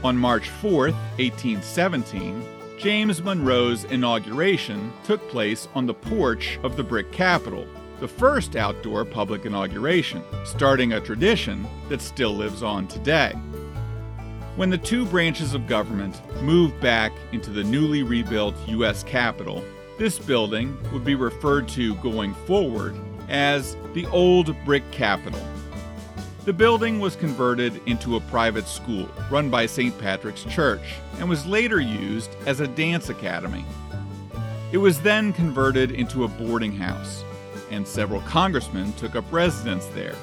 On 0.05 0.16
March 0.16 0.49
4, 0.49 0.90
1817, 0.90 2.47
James 2.78 3.23
Monroe's 3.23 3.85
inauguration 3.85 4.93
took 5.05 5.26
place 5.28 5.69
on 5.75 5.87
the 5.87 5.95
porch 5.95 6.59
of 6.62 6.76
the 6.76 6.85
Brick 6.85 7.11
Capitol, 7.12 7.66
the 8.00 8.09
first 8.09 8.57
outdoor 8.57 9.05
public 9.05 9.47
inauguration, 9.47 10.23
starting 10.45 10.93
a 10.93 11.00
tradition 11.00 11.66
that 11.88 12.02
still 12.02 12.35
lives 12.35 12.62
on 12.62 12.87
today. 12.87 13.33
When 14.57 14.71
the 14.71 14.78
two 14.78 15.07
branches 15.07 15.55
of 15.55 15.66
government 15.66 16.21
moved 16.43 16.81
back 16.81 17.12
into 17.33 17.50
the 17.50 17.64
newly 17.64 18.02
rebuilt 18.02 18.55
U.S. 18.69 19.02
Capitol 19.02 19.64
this 19.99 20.19
building 20.19 20.76
would 20.93 21.05
be 21.05 21.14
referred 21.14 21.69
to 21.69 21.95
going 21.97 22.35
forward 22.35 22.95
as 23.28 23.76
the 23.95 24.06
Old 24.06 24.56
Brick 24.64 24.88
Capitol. 24.90 25.40
The 26.45 26.52
building 26.52 27.00
was 27.00 27.16
converted 27.16 27.80
into 27.87 28.14
a 28.14 28.21
private 28.21 28.68
school 28.68 29.09
run 29.30 29.50
by 29.50 29.66
St. 29.66 29.99
Patrick's 29.99 30.45
Church 30.45 30.95
and 31.18 31.28
was 31.28 31.45
later 31.45 31.80
used 31.80 32.30
as 32.47 32.61
a 32.61 32.68
dance 32.68 33.09
academy. 33.09 33.64
It 34.71 34.78
was 34.78 35.00
then 35.00 35.33
converted 35.33 35.90
into 35.90 36.25
a 36.25 36.28
boarding 36.28 36.76
house, 36.76 37.25
and 37.71 37.87
several 37.87 38.21
congressmen 38.23 38.92
took 38.92 39.16
up 39.16 39.25
residence 39.33 39.87
there. 39.87 40.14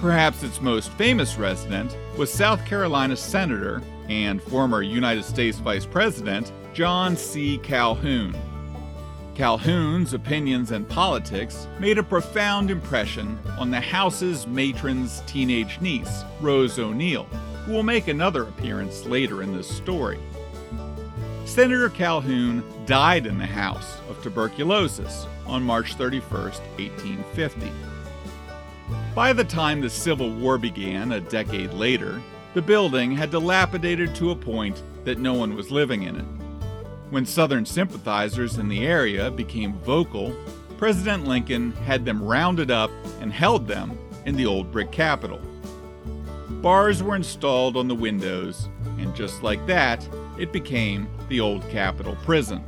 Perhaps 0.00 0.42
its 0.42 0.60
most 0.60 0.90
famous 0.92 1.36
resident 1.36 1.96
was 2.16 2.32
South 2.32 2.64
Carolina 2.66 3.16
Senator 3.16 3.82
and 4.08 4.42
former 4.42 4.82
United 4.82 5.24
States 5.24 5.58
Vice 5.58 5.86
President 5.86 6.52
John 6.72 7.16
C. 7.16 7.58
Calhoun. 7.58 8.34
Calhoun's 9.38 10.14
opinions 10.14 10.72
and 10.72 10.88
politics 10.88 11.68
made 11.78 11.96
a 11.96 12.02
profound 12.02 12.72
impression 12.72 13.38
on 13.56 13.70
the 13.70 13.80
House's 13.80 14.48
matron's 14.48 15.22
teenage 15.28 15.80
niece, 15.80 16.24
Rose 16.40 16.76
O'Neal, 16.76 17.22
who 17.64 17.74
will 17.74 17.84
make 17.84 18.08
another 18.08 18.42
appearance 18.42 19.06
later 19.06 19.44
in 19.44 19.56
this 19.56 19.70
story. 19.70 20.18
Senator 21.44 21.88
Calhoun 21.88 22.64
died 22.84 23.26
in 23.26 23.38
the 23.38 23.46
House 23.46 24.00
of 24.10 24.20
tuberculosis 24.24 25.28
on 25.46 25.62
March 25.62 25.94
31, 25.94 26.30
1850. 26.30 27.70
By 29.14 29.32
the 29.32 29.44
time 29.44 29.80
the 29.80 29.88
Civil 29.88 30.32
War 30.32 30.58
began 30.58 31.12
a 31.12 31.20
decade 31.20 31.72
later, 31.74 32.20
the 32.54 32.62
building 32.62 33.12
had 33.12 33.30
dilapidated 33.30 34.16
to 34.16 34.32
a 34.32 34.36
point 34.36 34.82
that 35.04 35.20
no 35.20 35.34
one 35.34 35.54
was 35.54 35.70
living 35.70 36.02
in 36.02 36.16
it. 36.16 36.37
When 37.10 37.24
Southern 37.24 37.64
sympathizers 37.64 38.58
in 38.58 38.68
the 38.68 38.86
area 38.86 39.30
became 39.30 39.72
vocal, 39.78 40.36
President 40.76 41.26
Lincoln 41.26 41.72
had 41.72 42.04
them 42.04 42.22
rounded 42.22 42.70
up 42.70 42.90
and 43.20 43.32
held 43.32 43.66
them 43.66 43.98
in 44.26 44.36
the 44.36 44.44
old 44.44 44.70
brick 44.70 44.92
Capitol. 44.92 45.40
Bars 46.60 47.02
were 47.02 47.16
installed 47.16 47.78
on 47.78 47.88
the 47.88 47.94
windows, 47.94 48.68
and 48.98 49.14
just 49.14 49.42
like 49.42 49.64
that, 49.66 50.06
it 50.38 50.52
became 50.52 51.08
the 51.30 51.40
old 51.40 51.66
Capitol 51.70 52.14
Prison. 52.24 52.62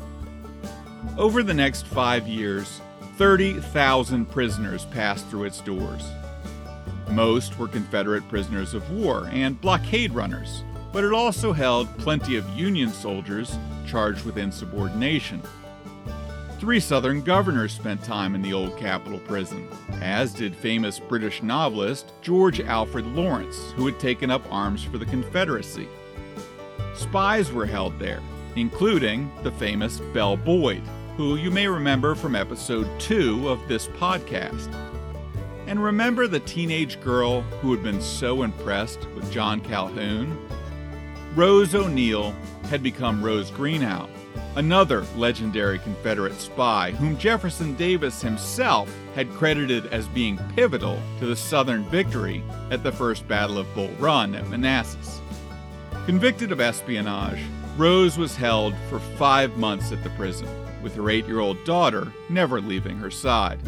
Over 1.18 1.42
the 1.42 1.54
next 1.54 1.86
five 1.86 2.26
years, 2.26 2.80
30,000 3.16 4.24
prisoners 4.24 4.86
passed 4.86 5.28
through 5.28 5.44
its 5.44 5.60
doors. 5.60 6.08
Most 7.10 7.58
were 7.58 7.68
Confederate 7.68 8.26
prisoners 8.30 8.72
of 8.72 8.90
war 8.90 9.28
and 9.32 9.60
blockade 9.60 10.12
runners, 10.12 10.64
but 10.94 11.04
it 11.04 11.12
also 11.12 11.52
held 11.52 11.94
plenty 11.98 12.36
of 12.36 12.48
Union 12.50 12.90
soldiers 12.90 13.58
charged 13.90 14.24
with 14.24 14.38
insubordination. 14.38 15.42
Three 16.60 16.78
Southern 16.78 17.22
governors 17.22 17.72
spent 17.72 18.04
time 18.04 18.34
in 18.34 18.42
the 18.42 18.52
old 18.52 18.76
Capitol 18.76 19.18
prison, 19.20 19.66
as 20.00 20.32
did 20.32 20.54
famous 20.54 20.98
British 20.98 21.42
novelist 21.42 22.12
George 22.20 22.60
Alfred 22.60 23.06
Lawrence, 23.06 23.72
who 23.72 23.86
had 23.86 23.98
taken 23.98 24.30
up 24.30 24.42
arms 24.52 24.84
for 24.84 24.98
the 24.98 25.06
Confederacy. 25.06 25.88
Spies 26.94 27.50
were 27.50 27.66
held 27.66 27.98
there, 27.98 28.20
including 28.56 29.32
the 29.42 29.52
famous 29.52 30.00
Belle 30.12 30.36
Boyd, 30.36 30.82
who 31.16 31.36
you 31.36 31.50
may 31.50 31.66
remember 31.66 32.14
from 32.14 32.36
episode 32.36 32.88
2 33.00 33.48
of 33.48 33.66
this 33.66 33.88
podcast. 33.88 34.72
And 35.66 35.82
remember 35.82 36.28
the 36.28 36.40
teenage 36.40 37.00
girl 37.00 37.40
who 37.62 37.72
had 37.72 37.82
been 37.82 38.00
so 38.00 38.42
impressed 38.42 39.08
with 39.14 39.32
John 39.32 39.60
Calhoun? 39.60 40.38
Rose 41.36 41.76
O'Neal 41.76 42.34
had 42.64 42.82
become 42.82 43.22
Rose 43.22 43.52
Greenhow, 43.52 44.08
another 44.56 45.02
legendary 45.16 45.78
Confederate 45.78 46.40
spy 46.40 46.90
whom 46.90 47.16
Jefferson 47.18 47.76
Davis 47.76 48.20
himself 48.20 48.92
had 49.14 49.30
credited 49.34 49.86
as 49.86 50.08
being 50.08 50.40
pivotal 50.56 51.00
to 51.20 51.26
the 51.26 51.36
Southern 51.36 51.84
victory 51.84 52.42
at 52.72 52.82
the 52.82 52.90
First 52.90 53.28
Battle 53.28 53.58
of 53.58 53.72
Bull 53.76 53.90
Run 54.00 54.34
at 54.34 54.48
Manassas. 54.48 55.20
Convicted 56.04 56.50
of 56.50 56.60
espionage, 56.60 57.40
Rose 57.76 58.18
was 58.18 58.34
held 58.34 58.74
for 58.88 58.98
five 58.98 59.56
months 59.56 59.92
at 59.92 60.02
the 60.02 60.10
prison, 60.10 60.48
with 60.82 60.96
her 60.96 61.10
eight 61.10 61.26
year 61.28 61.38
old 61.38 61.62
daughter 61.64 62.12
never 62.28 62.60
leaving 62.60 62.98
her 62.98 63.10
side. 63.10 63.60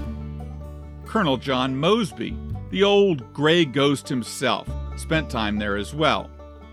Colonel 1.06 1.36
John 1.36 1.76
Mosby, 1.76 2.36
the 2.70 2.82
old 2.82 3.32
gray 3.32 3.64
ghost 3.64 4.08
himself, 4.08 4.68
spent 4.96 5.30
time 5.30 5.58
there 5.58 5.76
as 5.76 5.94
well, 5.94 6.28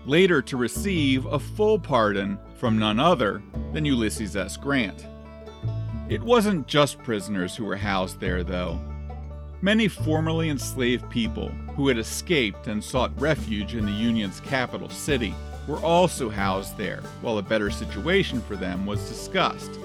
later 0.06 0.40
to 0.42 0.56
receive 0.56 1.26
a 1.26 1.38
full 1.38 1.78
pardon 1.78 2.38
from 2.56 2.78
none 2.78 2.98
other 2.98 3.42
than 3.72 3.84
Ulysses 3.84 4.36
S. 4.36 4.56
Grant. 4.56 5.06
It 6.08 6.22
wasn't 6.22 6.66
just 6.66 6.98
prisoners 6.98 7.54
who 7.54 7.64
were 7.64 7.76
housed 7.76 8.20
there, 8.20 8.42
though. 8.42 8.80
Many 9.62 9.88
formerly 9.88 10.48
enslaved 10.48 11.08
people 11.10 11.48
who 11.76 11.88
had 11.88 11.98
escaped 11.98 12.66
and 12.66 12.82
sought 12.82 13.20
refuge 13.20 13.74
in 13.74 13.86
the 13.86 13.92
Union's 13.92 14.40
capital 14.40 14.88
city 14.88 15.34
were 15.68 15.78
also 15.78 16.28
housed 16.30 16.76
there, 16.76 17.02
while 17.20 17.38
a 17.38 17.42
better 17.42 17.70
situation 17.70 18.40
for 18.40 18.56
them 18.56 18.86
was 18.86 19.08
discussed. 19.08 19.78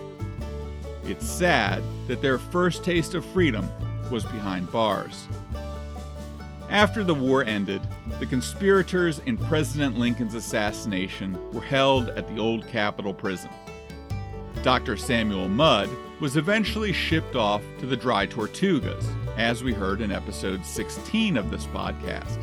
It's 1.03 1.27
sad 1.27 1.83
that 2.07 2.21
their 2.21 2.39
first 2.39 2.83
taste 2.83 3.13
of 3.13 3.25
freedom 3.25 3.69
was 4.09 4.23
behind 4.23 4.71
bars. 4.71 5.27
After 6.69 7.03
the 7.03 7.13
war 7.13 7.43
ended, 7.43 7.81
the 8.19 8.25
conspirators 8.25 9.19
in 9.19 9.37
President 9.37 9.99
Lincoln's 9.99 10.33
assassination 10.33 11.37
were 11.51 11.61
held 11.61 12.09
at 12.09 12.27
the 12.27 12.39
old 12.41 12.67
Capitol 12.67 13.13
prison. 13.13 13.49
Dr. 14.63 14.97
Samuel 14.97 15.47
Mudd 15.47 15.89
was 16.19 16.37
eventually 16.37 16.91
shipped 16.91 17.35
off 17.35 17.61
to 17.79 17.85
the 17.85 17.95
Dry 17.95 18.25
Tortugas, 18.25 19.05
as 19.37 19.63
we 19.63 19.73
heard 19.73 20.01
in 20.01 20.11
episode 20.11 20.65
16 20.65 21.37
of 21.37 21.51
this 21.51 21.65
podcast. 21.67 22.41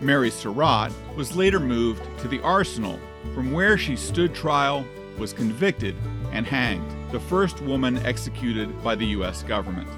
Mary 0.00 0.30
Surratt 0.30 0.92
was 1.16 1.34
later 1.34 1.58
moved 1.58 2.02
to 2.20 2.28
the 2.28 2.40
Arsenal, 2.42 3.00
from 3.34 3.52
where 3.52 3.76
she 3.76 3.96
stood 3.96 4.34
trial, 4.34 4.84
was 5.18 5.32
convicted, 5.32 5.96
and 6.30 6.46
hanged, 6.46 6.90
the 7.10 7.20
first 7.20 7.60
woman 7.62 7.98
executed 7.98 8.82
by 8.84 8.94
the 8.94 9.06
U.S. 9.06 9.42
government. 9.42 9.88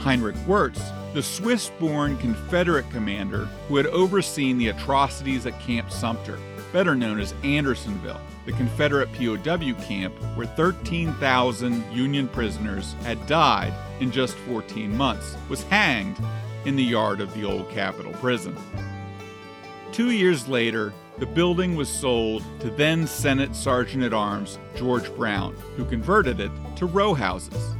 Heinrich 0.00 0.36
Wirz, 0.46 0.80
the 1.12 1.22
Swiss 1.22 1.68
born 1.78 2.16
Confederate 2.16 2.88
commander 2.90 3.44
who 3.68 3.76
had 3.76 3.86
overseen 3.86 4.56
the 4.56 4.68
atrocities 4.68 5.44
at 5.44 5.60
Camp 5.60 5.90
Sumter, 5.90 6.38
better 6.72 6.94
known 6.94 7.20
as 7.20 7.34
Andersonville, 7.44 8.20
the 8.46 8.52
Confederate 8.52 9.12
POW 9.12 9.74
camp 9.84 10.14
where 10.36 10.46
13,000 10.46 11.92
Union 11.92 12.28
prisoners 12.28 12.94
had 13.02 13.26
died 13.26 13.74
in 14.00 14.10
just 14.10 14.34
14 14.36 14.96
months, 14.96 15.36
was 15.50 15.64
hanged 15.64 16.16
in 16.64 16.76
the 16.76 16.82
yard 16.82 17.20
of 17.20 17.32
the 17.34 17.44
old 17.44 17.68
Capitol 17.68 18.12
prison. 18.14 18.56
Two 19.92 20.12
years 20.12 20.48
later, 20.48 20.94
the 21.18 21.26
building 21.26 21.76
was 21.76 21.90
sold 21.90 22.42
to 22.60 22.70
then 22.70 23.06
Senate 23.06 23.54
Sergeant 23.54 24.02
at 24.02 24.14
Arms 24.14 24.58
George 24.74 25.14
Brown, 25.14 25.54
who 25.76 25.84
converted 25.84 26.40
it 26.40 26.50
to 26.76 26.86
row 26.86 27.12
houses. 27.12 27.76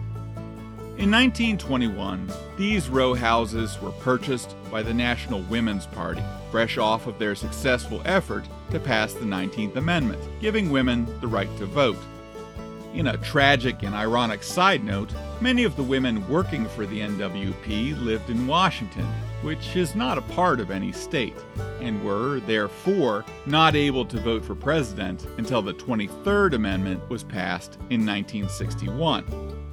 In 0.99 1.11
1921, 1.11 2.31
these 2.59 2.91
row 2.91 3.15
houses 3.15 3.81
were 3.81 3.93
purchased 3.93 4.55
by 4.71 4.83
the 4.83 4.93
National 4.93 5.41
Women's 5.43 5.87
Party, 5.87 6.23
fresh 6.51 6.77
off 6.77 7.07
of 7.07 7.19
their 7.19 7.35
successful 7.35 8.03
effort 8.05 8.45
to 8.71 8.79
pass 8.79 9.15
the 9.15 9.25
19th 9.25 9.77
Amendment, 9.77 10.23
giving 10.39 10.71
women 10.71 11.07
the 11.21 11.27
right 11.27 11.49
to 11.57 11.65
vote. 11.65 11.97
In 12.93 13.07
a 13.07 13.17
tragic 13.17 13.83
and 13.83 13.95
ironic 13.95 14.43
side 14.43 14.85
note, 14.85 15.11
many 15.41 15.65
of 15.65 15.77
the 15.77 15.83
women 15.83 16.29
working 16.29 16.69
for 16.69 16.85
the 16.85 17.01
NWP 17.01 17.99
lived 18.05 18.29
in 18.29 18.47
Washington, 18.47 19.07
which 19.41 19.75
is 19.75 19.95
not 19.95 20.19
a 20.19 20.23
part 20.23 20.61
of 20.61 20.71
any 20.71 20.93
state, 20.93 21.35
and 21.81 22.05
were, 22.05 22.41
therefore, 22.41 23.25
not 23.47 23.75
able 23.75 24.05
to 24.05 24.21
vote 24.21 24.45
for 24.45 24.55
president 24.55 25.27
until 25.39 25.63
the 25.63 25.73
23rd 25.73 26.53
Amendment 26.53 27.09
was 27.09 27.25
passed 27.25 27.77
in 27.89 28.05
1961. 28.05 29.72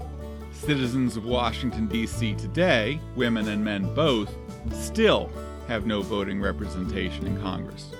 Citizens 0.59 1.15
of 1.15 1.23
Washington, 1.23 1.87
D.C. 1.87 2.35
today, 2.35 2.99
women 3.15 3.47
and 3.47 3.63
men 3.63 3.91
both, 3.95 4.35
still 4.73 5.31
have 5.69 5.85
no 5.85 6.01
voting 6.01 6.41
representation 6.41 7.25
in 7.25 7.41
Congress. 7.41 7.91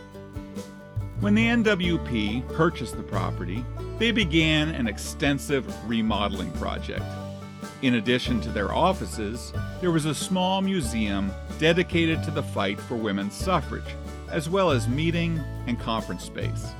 When 1.21 1.35
the 1.35 1.45
NWP 1.45 2.53
purchased 2.53 2.97
the 2.97 3.03
property, 3.03 3.63
they 3.97 4.11
began 4.11 4.69
an 4.69 4.87
extensive 4.87 5.73
remodeling 5.89 6.51
project. 6.51 7.05
In 7.81 7.95
addition 7.95 8.41
to 8.41 8.49
their 8.49 8.73
offices, 8.73 9.53
there 9.79 9.91
was 9.91 10.05
a 10.05 10.13
small 10.13 10.61
museum 10.61 11.31
dedicated 11.59 12.21
to 12.23 12.31
the 12.31 12.43
fight 12.43 12.79
for 12.79 12.95
women's 12.95 13.35
suffrage, 13.35 13.95
as 14.29 14.49
well 14.49 14.69
as 14.69 14.89
meeting 14.89 15.41
and 15.65 15.79
conference 15.79 16.25
space. 16.25 16.73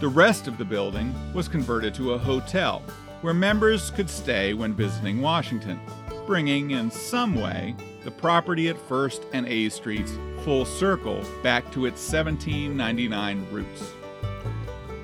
The 0.00 0.08
rest 0.08 0.48
of 0.48 0.58
the 0.58 0.64
building 0.64 1.14
was 1.32 1.46
converted 1.46 1.94
to 1.94 2.14
a 2.14 2.18
hotel 2.18 2.82
where 3.20 3.34
members 3.34 3.90
could 3.90 4.08
stay 4.08 4.54
when 4.54 4.74
visiting 4.74 5.20
Washington, 5.20 5.80
bringing 6.26 6.72
in 6.72 6.90
some 6.90 7.34
way 7.34 7.74
the 8.04 8.10
property 8.10 8.68
at 8.68 8.76
1st 8.88 9.24
and 9.32 9.46
A 9.46 9.68
Streets 9.68 10.12
full 10.44 10.64
circle 10.64 11.24
back 11.42 11.70
to 11.72 11.86
its 11.86 12.00
1799 12.12 13.46
roots. 13.50 13.82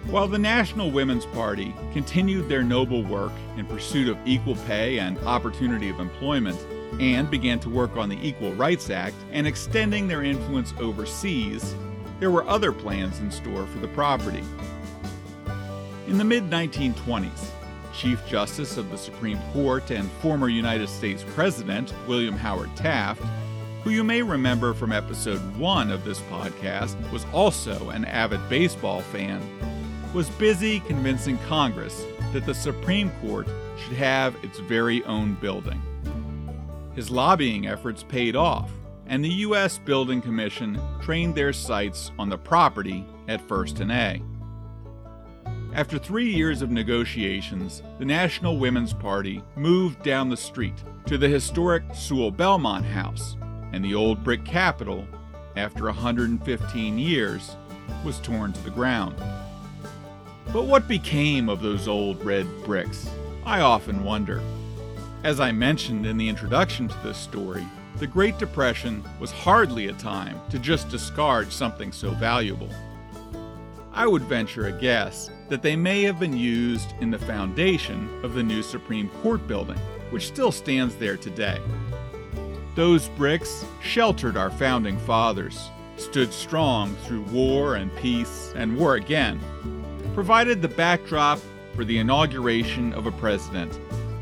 While 0.07 0.29
the 0.29 0.39
National 0.39 0.91
Women's 0.91 1.27
Party 1.27 1.75
continued 1.93 2.49
their 2.49 2.63
noble 2.63 3.03
work 3.03 3.33
in 3.57 3.67
pursuit 3.67 4.09
of 4.09 4.19
equal 4.25 4.57
pay 4.67 4.99
and 4.99 5.19
opportunity 5.21 5.89
of 5.89 5.99
employment, 5.99 6.59
and 7.01 7.31
began 7.31 7.59
to 7.61 7.69
work 7.69 7.97
on 7.97 8.09
the 8.09 8.19
Equal 8.27 8.53
Rights 8.55 8.91
Act 8.91 9.17
and 9.33 9.47
extending 9.47 10.07
their 10.07 10.23
influence 10.23 10.73
overseas, 10.79 11.75
there 12.21 12.31
were 12.31 12.47
other 12.49 12.73
plans 12.73 13.19
in 13.19 13.31
store 13.31 13.67
for 13.67 13.79
the 13.79 13.89
property. 13.89 14.43
In 16.07 16.19
the 16.19 16.25
mid 16.25 16.45
1920s, 16.51 17.51
Chief 17.97 18.25
Justice 18.27 18.77
of 18.77 18.91
the 18.91 18.99
Supreme 18.99 19.39
Court 19.53 19.91
and 19.91 20.11
former 20.21 20.49
United 20.49 20.89
States 20.89 21.25
President 21.35 21.95
William 22.09 22.37
Howard 22.37 22.75
Taft, 22.77 23.23
who 23.83 23.91
you 23.91 24.03
may 24.03 24.23
remember 24.23 24.75
from 24.75 24.93
episode 24.93 25.41
1 25.57 25.91
of 25.91 26.05
this 26.05 26.21
podcast 26.23 26.97
was 27.13 27.25
also 27.33 27.91
an 27.91 28.05
avid 28.07 28.41
baseball 28.49 29.01
fan, 29.01 29.41
was 30.13 30.29
busy 30.31 30.81
convincing 30.81 31.39
Congress 31.47 32.05
that 32.33 32.47
the 32.47 32.55
Supreme 32.55 33.11
Court 33.21 33.47
should 33.79 33.97
have 33.97 34.37
its 34.43 34.59
very 34.59 35.05
own 35.05 35.35
building. 35.35 35.81
His 36.95 37.11
lobbying 37.11 37.67
efforts 37.67 38.03
paid 38.03 38.37
off, 38.37 38.71
and 39.07 39.25
the 39.25 39.29
U.S. 39.29 39.79
Building 39.79 40.23
Commission 40.23 40.81
trained 41.03 41.35
their 41.35 41.53
sights 41.53 42.11
on 42.19 42.29
the 42.29 42.39
property 42.39 43.05
at 43.29 43.41
First 43.41 43.81
and 43.81 43.93
A. 43.93 44.23
After 45.75 45.99
three 45.99 46.33
years 46.33 46.63
of 46.63 46.71
negotiations, 46.71 47.83
the 47.99 48.05
National 48.05 48.59
Women's 48.59 48.93
Party 48.93 49.43
moved 49.57 50.05
down 50.05 50.29
the 50.29 50.37
street 50.37 50.85
to 51.07 51.19
the 51.19 51.29
historic 51.29 51.83
Sewall 51.93 52.31
Belmont 52.31 52.85
House, 52.85 53.37
and 53.73 53.85
the 53.85 53.93
old 53.93 54.23
brick 54.23 54.45
capitol, 54.45 55.05
after 55.57 55.87
115 55.87 56.97
years, 56.97 57.57
was 58.05 58.21
torn 58.21 58.53
to 58.53 58.61
the 58.63 58.71
ground. 58.71 59.17
But 60.53 60.67
what 60.67 60.87
became 60.87 61.49
of 61.49 61.61
those 61.61 61.89
old 61.89 62.25
red 62.25 62.47
bricks? 62.65 63.11
I 63.45 63.61
often 63.61 64.05
wonder. 64.05 64.41
As 65.25 65.41
I 65.41 65.51
mentioned 65.51 66.07
in 66.07 66.17
the 66.17 66.29
introduction 66.29 66.87
to 66.87 66.99
this 67.03 67.19
story, 67.19 67.67
the 67.99 68.07
Great 68.07 68.39
Depression 68.39 69.03
was 69.19 69.33
hardly 69.33 69.89
a 69.89 69.93
time 69.95 70.41
to 70.51 70.61
just 70.61 70.89
discard 70.89 71.51
something 71.51 71.91
so 71.91 72.13
valuable. 72.13 72.71
I 73.93 74.07
would 74.07 74.23
venture 74.23 74.67
a 74.67 74.73
guess 74.73 75.31
that 75.49 75.63
they 75.63 75.77
may 75.77 76.03
have 76.03 76.19
been 76.19 76.37
used 76.37 76.95
in 77.01 77.11
the 77.11 77.19
foundation 77.19 78.09
of 78.23 78.35
the 78.35 78.43
new 78.43 78.63
Supreme 78.63 79.09
Court 79.23 79.47
building, 79.47 79.79
which 80.11 80.27
still 80.27 80.53
stands 80.53 80.95
there 80.97 81.17
today. 81.17 81.61
Those 82.75 83.09
bricks 83.11 83.65
sheltered 83.83 84.37
our 84.37 84.51
founding 84.51 84.99
fathers, 84.99 85.71
stood 85.97 86.33
strong 86.33 86.95
through 87.05 87.23
war 87.23 87.77
and 87.77 87.95
peace 87.97 88.53
and 88.57 88.77
war 88.77 88.97
again, 88.97 89.41
provided 90.15 90.61
the 90.61 90.69
backdrop 90.69 91.39
for 91.75 91.85
the 91.85 91.99
inauguration 91.99 92.93
of 92.95 93.07
a 93.07 93.13
president 93.13 93.79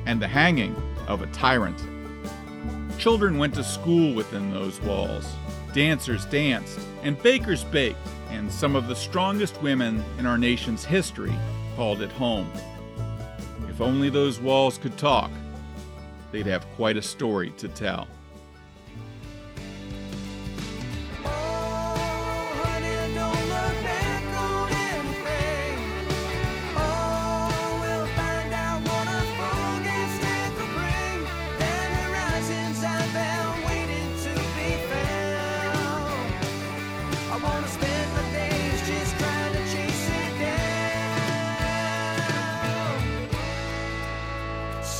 and 0.06 0.20
the 0.20 0.28
hanging 0.28 0.74
of 1.06 1.22
a 1.22 1.26
tyrant. 1.28 1.78
Children 2.98 3.38
went 3.38 3.54
to 3.54 3.64
school 3.64 4.14
within 4.14 4.52
those 4.52 4.80
walls, 4.82 5.26
dancers 5.72 6.26
danced, 6.26 6.78
and 7.02 7.20
bakers 7.22 7.64
baked, 7.64 7.98
and 8.32 8.50
some 8.50 8.74
of 8.74 8.88
the 8.88 8.96
strongest 8.96 9.60
women 9.62 10.02
in 10.18 10.26
our 10.26 10.38
nation's 10.38 10.84
history 10.84 11.32
called 11.76 12.02
it 12.02 12.10
home. 12.12 12.50
If 13.68 13.80
only 13.80 14.10
those 14.10 14.40
walls 14.40 14.78
could 14.78 14.96
talk, 14.98 15.30
they'd 16.32 16.46
have 16.46 16.66
quite 16.76 16.96
a 16.96 17.02
story 17.02 17.50
to 17.58 17.68
tell. 17.68 18.08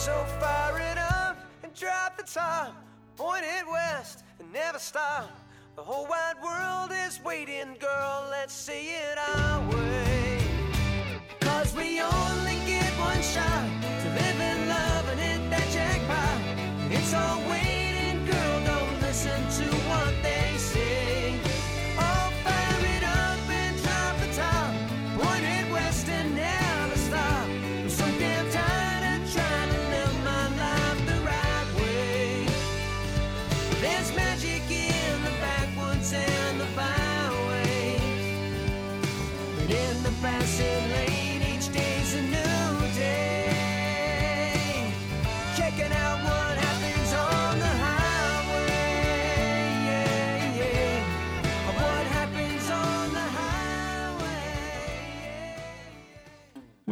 So 0.03 0.25
fire 0.41 0.81
it 0.81 0.99
up 0.99 1.37
and 1.62 1.73
drop 1.75 2.17
the 2.17 2.25
top. 2.25 2.75
Point 3.17 3.45
it 3.45 3.65
west 3.71 4.25
and 4.41 4.53
never 4.53 4.81
stop. 4.81 5.31
The 5.77 5.83
whole 5.83 6.07
wide 6.07 6.43
world 6.43 6.91
is 7.07 7.21
waiting, 7.25 7.77
girl. 7.79 8.27
Let's 8.29 8.53
see 8.53 8.88
it 8.88 9.17
our 9.17 9.61
way. 9.71 10.38
Cause 11.38 11.73
we 11.77 12.01
only 12.01 12.57
get 12.67 12.91
one 12.99 13.23
shot 13.23 13.65
to 14.03 14.09
live 14.19 14.41
and 14.41 14.69
love 14.69 15.09
and 15.09 15.21
hit 15.21 15.51
that 15.51 15.71
jackpot. 15.71 16.91
It's 16.91 17.15
all 17.15 17.38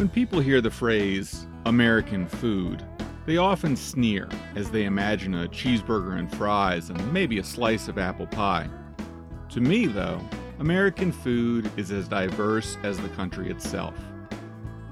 When 0.00 0.08
people 0.08 0.40
hear 0.40 0.62
the 0.62 0.70
phrase 0.70 1.46
American 1.66 2.26
food, 2.26 2.82
they 3.26 3.36
often 3.36 3.76
sneer 3.76 4.30
as 4.54 4.70
they 4.70 4.84
imagine 4.84 5.34
a 5.34 5.46
cheeseburger 5.46 6.18
and 6.18 6.34
fries 6.34 6.88
and 6.88 7.12
maybe 7.12 7.38
a 7.38 7.44
slice 7.44 7.86
of 7.86 7.98
apple 7.98 8.26
pie. 8.26 8.70
To 9.50 9.60
me, 9.60 9.84
though, 9.84 10.18
American 10.58 11.12
food 11.12 11.70
is 11.76 11.90
as 11.90 12.08
diverse 12.08 12.78
as 12.82 12.98
the 12.98 13.10
country 13.10 13.50
itself. 13.50 13.94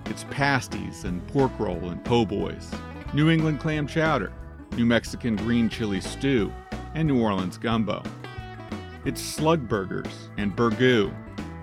It's 0.05 0.27
pasties 0.29 1.05
and 1.05 1.27
pork 1.29 1.53
roll 1.59 1.88
and 1.88 2.05
po' 2.05 2.27
boys, 2.27 2.71
New 3.14 3.31
England 3.31 3.61
clam 3.61 3.87
chowder, 3.87 4.31
New 4.77 4.85
Mexican 4.85 5.37
green 5.37 5.71
chili 5.71 6.03
stew, 6.03 6.53
and 6.92 7.09
New 7.09 7.18
Orleans 7.18 7.57
gumbo. 7.57 8.03
It's 9.07 9.23
slug 9.23 9.71
burgers 9.71 10.29
and 10.37 10.55
burgoo, 10.55 11.11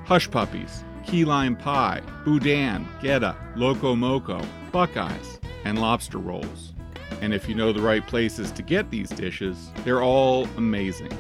hush 0.04 0.32
puppies, 0.32 0.84
key 1.06 1.26
lime 1.26 1.56
pie, 1.56 2.02
boudin, 2.24 2.88
goetta, 3.02 3.36
loco 3.56 3.96
moco, 3.96 4.42
buckeyes, 4.72 5.40
and 5.64 5.80
lobster 5.80 6.18
rolls. 6.18 6.74
And 7.22 7.34
if 7.34 7.48
you 7.48 7.56
know 7.56 7.72
the 7.72 7.82
right 7.82 8.06
places 8.06 8.52
to 8.52 8.62
get 8.62 8.90
these 8.90 9.10
dishes, 9.10 9.72
they're 9.84 10.04
all 10.04 10.46
amazing. 10.58 11.12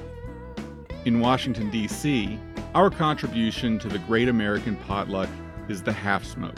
In 1.05 1.19
Washington, 1.19 1.69
D.C., 1.69 2.39
our 2.73 2.89
contribution 2.89 3.79
to 3.79 3.87
the 3.87 3.99
Great 3.99 4.27
American 4.27 4.75
Potluck 4.75 5.29
is 5.69 5.81
the 5.81 5.93
half 5.93 6.25
smoke, 6.25 6.57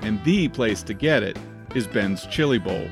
and 0.00 0.22
the 0.24 0.48
place 0.48 0.82
to 0.82 0.94
get 0.94 1.22
it 1.22 1.38
is 1.74 1.86
Ben's 1.86 2.26
Chili 2.26 2.58
Bowl. 2.58 2.88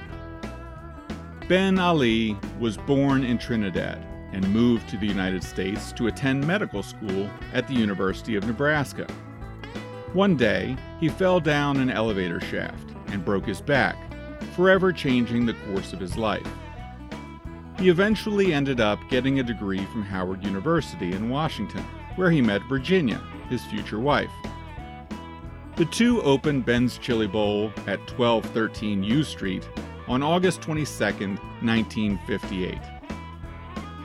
Ben 1.49 1.79
Ali 1.79 2.37
was 2.61 2.77
born 2.77 3.25
in 3.25 3.39
Trinidad 3.39 4.07
and 4.33 4.49
moved 4.53 4.89
to 4.89 4.97
the 4.97 5.07
United 5.07 5.43
States 5.43 5.93
to 5.93 6.07
attend 6.07 6.47
medical 6.47 6.83
school 6.83 7.29
at 7.53 7.67
the 7.69 7.75
University 7.75 8.37
of 8.37 8.47
Nebraska. 8.47 9.07
One 10.15 10.37
day, 10.37 10.77
he 11.01 11.09
fell 11.09 11.41
down 11.41 11.79
an 11.79 11.91
elevator 11.91 12.41
shaft 12.41 12.91
and 13.07 13.25
broke 13.25 13.47
his 13.47 13.63
back, 13.63 13.97
forever 14.55 14.93
changing 14.93 15.47
the 15.47 15.57
course 15.67 15.95
of 15.95 16.01
his 16.01 16.19
life. 16.19 16.47
He 17.79 17.89
eventually 17.89 18.53
ended 18.53 18.79
up 18.79 18.99
getting 19.09 19.41
a 19.41 19.43
degree 19.43 19.85
from 19.87 20.03
Howard 20.03 20.45
University 20.45 21.13
in 21.13 21.31
Washington, 21.31 21.83
where 22.17 22.31
he 22.31 22.43
met 22.43 22.61
Virginia, 22.69 23.23
his 23.49 23.65
future 23.65 23.99
wife. 23.99 24.31
The 25.77 25.87
two 25.87 26.21
opened 26.21 26.67
Ben's 26.67 26.99
Chili 26.99 27.27
Bowl 27.27 27.73
at 27.87 27.99
1213 28.19 29.03
U 29.03 29.25
Street 29.25 29.67
on 30.07 30.23
August 30.23 30.61
22, 30.61 31.05
1958. 31.63 32.79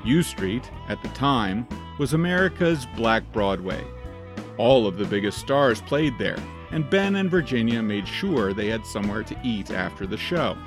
U 0.06 0.24
Street, 0.24 0.72
at 0.88 1.04
the 1.04 1.10
time, 1.10 1.68
was 2.00 2.14
America's 2.14 2.88
Black 2.96 3.30
Broadway. 3.34 3.84
All 4.58 4.88
of 4.88 4.98
the 4.98 5.06
biggest 5.06 5.38
stars 5.38 5.82
played 5.82 6.18
there, 6.18 6.38
and 6.72 6.90
Ben 6.90 7.16
and 7.16 7.30
Virginia 7.30 7.82
made 7.82 8.08
sure 8.08 8.54
they 8.54 8.68
had 8.68 8.86
somewhere 8.86 9.24
to 9.24 9.38
eat 9.44 9.72
after 9.72 10.08
the 10.08 10.18
show. 10.18 10.58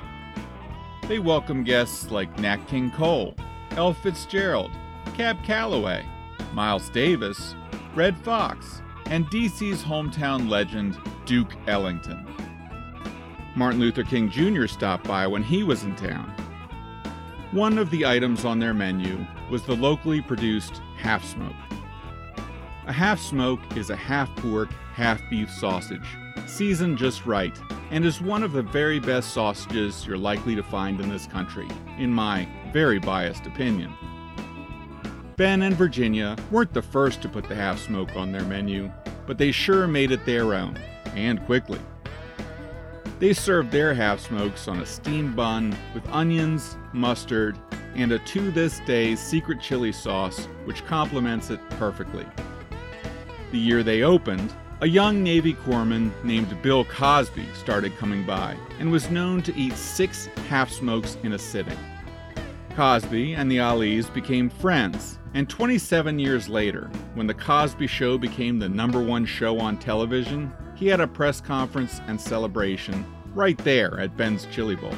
They 1.09 1.19
welcomed 1.19 1.67
guests 1.67 2.11
like 2.11 2.39
Nat 2.39 2.67
King 2.69 2.93
Cole, 2.93 3.35
Ella 3.73 3.95
Fitzgerald, 3.95 4.71
Cab 5.15 5.43
Calloway, 5.43 6.07
Miles 6.53 6.89
Davis, 6.91 7.57
Redd 7.95 8.17
Foxx, 8.19 8.81
and 9.07 9.27
DC's 9.27 9.83
hometown 9.83 10.49
legend 10.49 10.97
Duke 11.27 11.53
Ellington. 11.67 12.27
Martin 13.57 13.81
Luther 13.81 14.05
King 14.05 14.31
Jr. 14.31 14.67
stopped 14.67 15.07
by 15.07 15.27
when 15.27 15.43
he 15.43 15.65
was 15.65 15.83
in 15.83 15.97
town. 15.97 16.33
One 17.51 17.79
of 17.79 17.91
the 17.91 18.07
items 18.07 18.45
on 18.45 18.61
their 18.61 18.73
menu 18.73 19.27
was 19.51 19.65
the 19.65 19.75
locally 19.75 20.21
produced 20.21 20.81
half 20.97 21.25
smoke. 21.25 21.57
A 22.87 22.93
half 22.93 23.21
smoke 23.21 23.61
is 23.77 23.91
a 23.91 23.97
half 23.97 24.35
pork, 24.37 24.71
half 24.95 25.21
beef 25.29 25.51
sausage, 25.51 26.17
seasoned 26.47 26.97
just 26.97 27.27
right, 27.27 27.57
and 27.91 28.05
is 28.05 28.23
one 28.23 28.43
of 28.43 28.53
the 28.53 28.63
very 28.63 28.99
best 28.99 29.35
sausages 29.35 30.07
you're 30.07 30.17
likely 30.17 30.55
to 30.57 30.63
find 30.63 30.99
in 30.99 31.11
this 31.11 31.27
country, 31.27 31.69
in 31.99 32.13
my 32.13 32.49
very 32.73 32.99
biased 32.99 33.47
opinion. 33.47 33.93
Ben 35.37 35.63
and 35.63 35.77
Virginia 35.77 36.37
weren't 36.51 36.73
the 36.73 36.83
first 36.83 37.21
to 37.23 37.29
put 37.29 37.49
the 37.49 37.55
half 37.55 37.79
smoke 37.79 38.17
on 38.17 38.33
their 38.33 38.45
menu, 38.45 38.91
but 39.27 39.37
they 39.37 39.53
sure 39.53 39.87
made 39.87 40.11
it 40.11 40.25
their 40.25 40.55
own, 40.55 40.77
and 41.15 41.45
quickly. 41.45 41.81
They 43.19 43.35
served 43.35 43.71
their 43.71 43.93
half 43.93 44.21
smokes 44.21 44.69
on 44.69 44.81
a 44.81 44.87
steamed 44.87 45.37
bun 45.37 45.77
with 45.93 46.09
onions, 46.09 46.79
mustard, 46.95 47.59
and 47.95 48.13
a 48.13 48.19
to 48.21 48.51
this 48.51 48.81
day 48.81 49.15
secret 49.17 49.61
chili 49.61 49.93
sauce 49.93 50.49
which 50.65 50.85
complements 50.87 51.51
it 51.51 51.61
perfectly. 51.71 52.27
The 53.51 53.59
year 53.59 53.83
they 53.83 54.03
opened, 54.03 54.55
a 54.81 54.87
young 54.87 55.23
Navy 55.23 55.55
corpsman 55.55 56.13
named 56.25 56.63
Bill 56.63 56.85
Cosby 56.85 57.47
started 57.55 57.97
coming 57.99 58.25
by 58.25 58.57
and 58.79 58.93
was 58.93 59.11
known 59.11 59.43
to 59.43 59.57
eat 59.57 59.75
six 59.75 60.27
half 60.49 60.71
smokes 60.71 61.19
in 61.25 61.33
a 61.33 61.39
sitting. 61.39 61.79
Cosby 62.77 63.35
and 63.35 63.51
the 63.51 63.59
Alis 63.59 64.09
became 64.09 64.49
friends, 64.49 65.19
and 65.35 65.49
27 65.49 66.19
years 66.19 66.49
later, 66.49 66.89
when 67.15 67.27
The 67.27 67.35
Cosby 67.35 67.89
Show 67.89 68.17
became 68.19 68.59
the 68.59 68.69
number 68.69 69.03
one 69.03 69.27
show 69.27 69.59
on 69.59 69.77
television, 69.79 70.53
he 70.77 70.87
had 70.87 71.01
a 71.01 71.09
press 71.09 71.41
conference 71.41 72.01
and 72.07 72.19
celebration 72.19 73.05
right 73.35 73.59
there 73.59 73.99
at 73.99 74.17
Ben's 74.17 74.47
Chili 74.47 74.77
Bowl. 74.77 74.95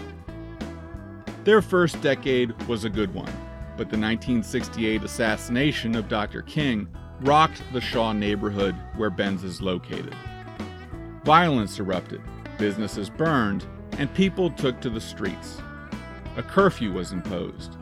Their 1.44 1.62
first 1.62 2.00
decade 2.02 2.52
was 2.68 2.84
a 2.84 2.90
good 2.90 3.12
one, 3.12 3.32
but 3.76 3.90
the 3.90 3.98
1968 3.98 5.02
assassination 5.02 5.96
of 5.96 6.08
Dr. 6.08 6.42
King 6.42 6.86
rocked 7.22 7.62
the 7.72 7.80
Shaw 7.80 8.12
neighborhood 8.12 8.74
where 8.96 9.10
Ben's 9.10 9.44
is 9.44 9.62
located. 9.62 10.14
Violence 11.24 11.78
erupted, 11.78 12.20
businesses 12.58 13.08
burned, 13.08 13.64
and 13.98 14.12
people 14.14 14.50
took 14.50 14.80
to 14.80 14.90
the 14.90 15.00
streets. 15.00 15.58
A 16.36 16.42
curfew 16.42 16.92
was 16.92 17.12
imposed. 17.12 17.76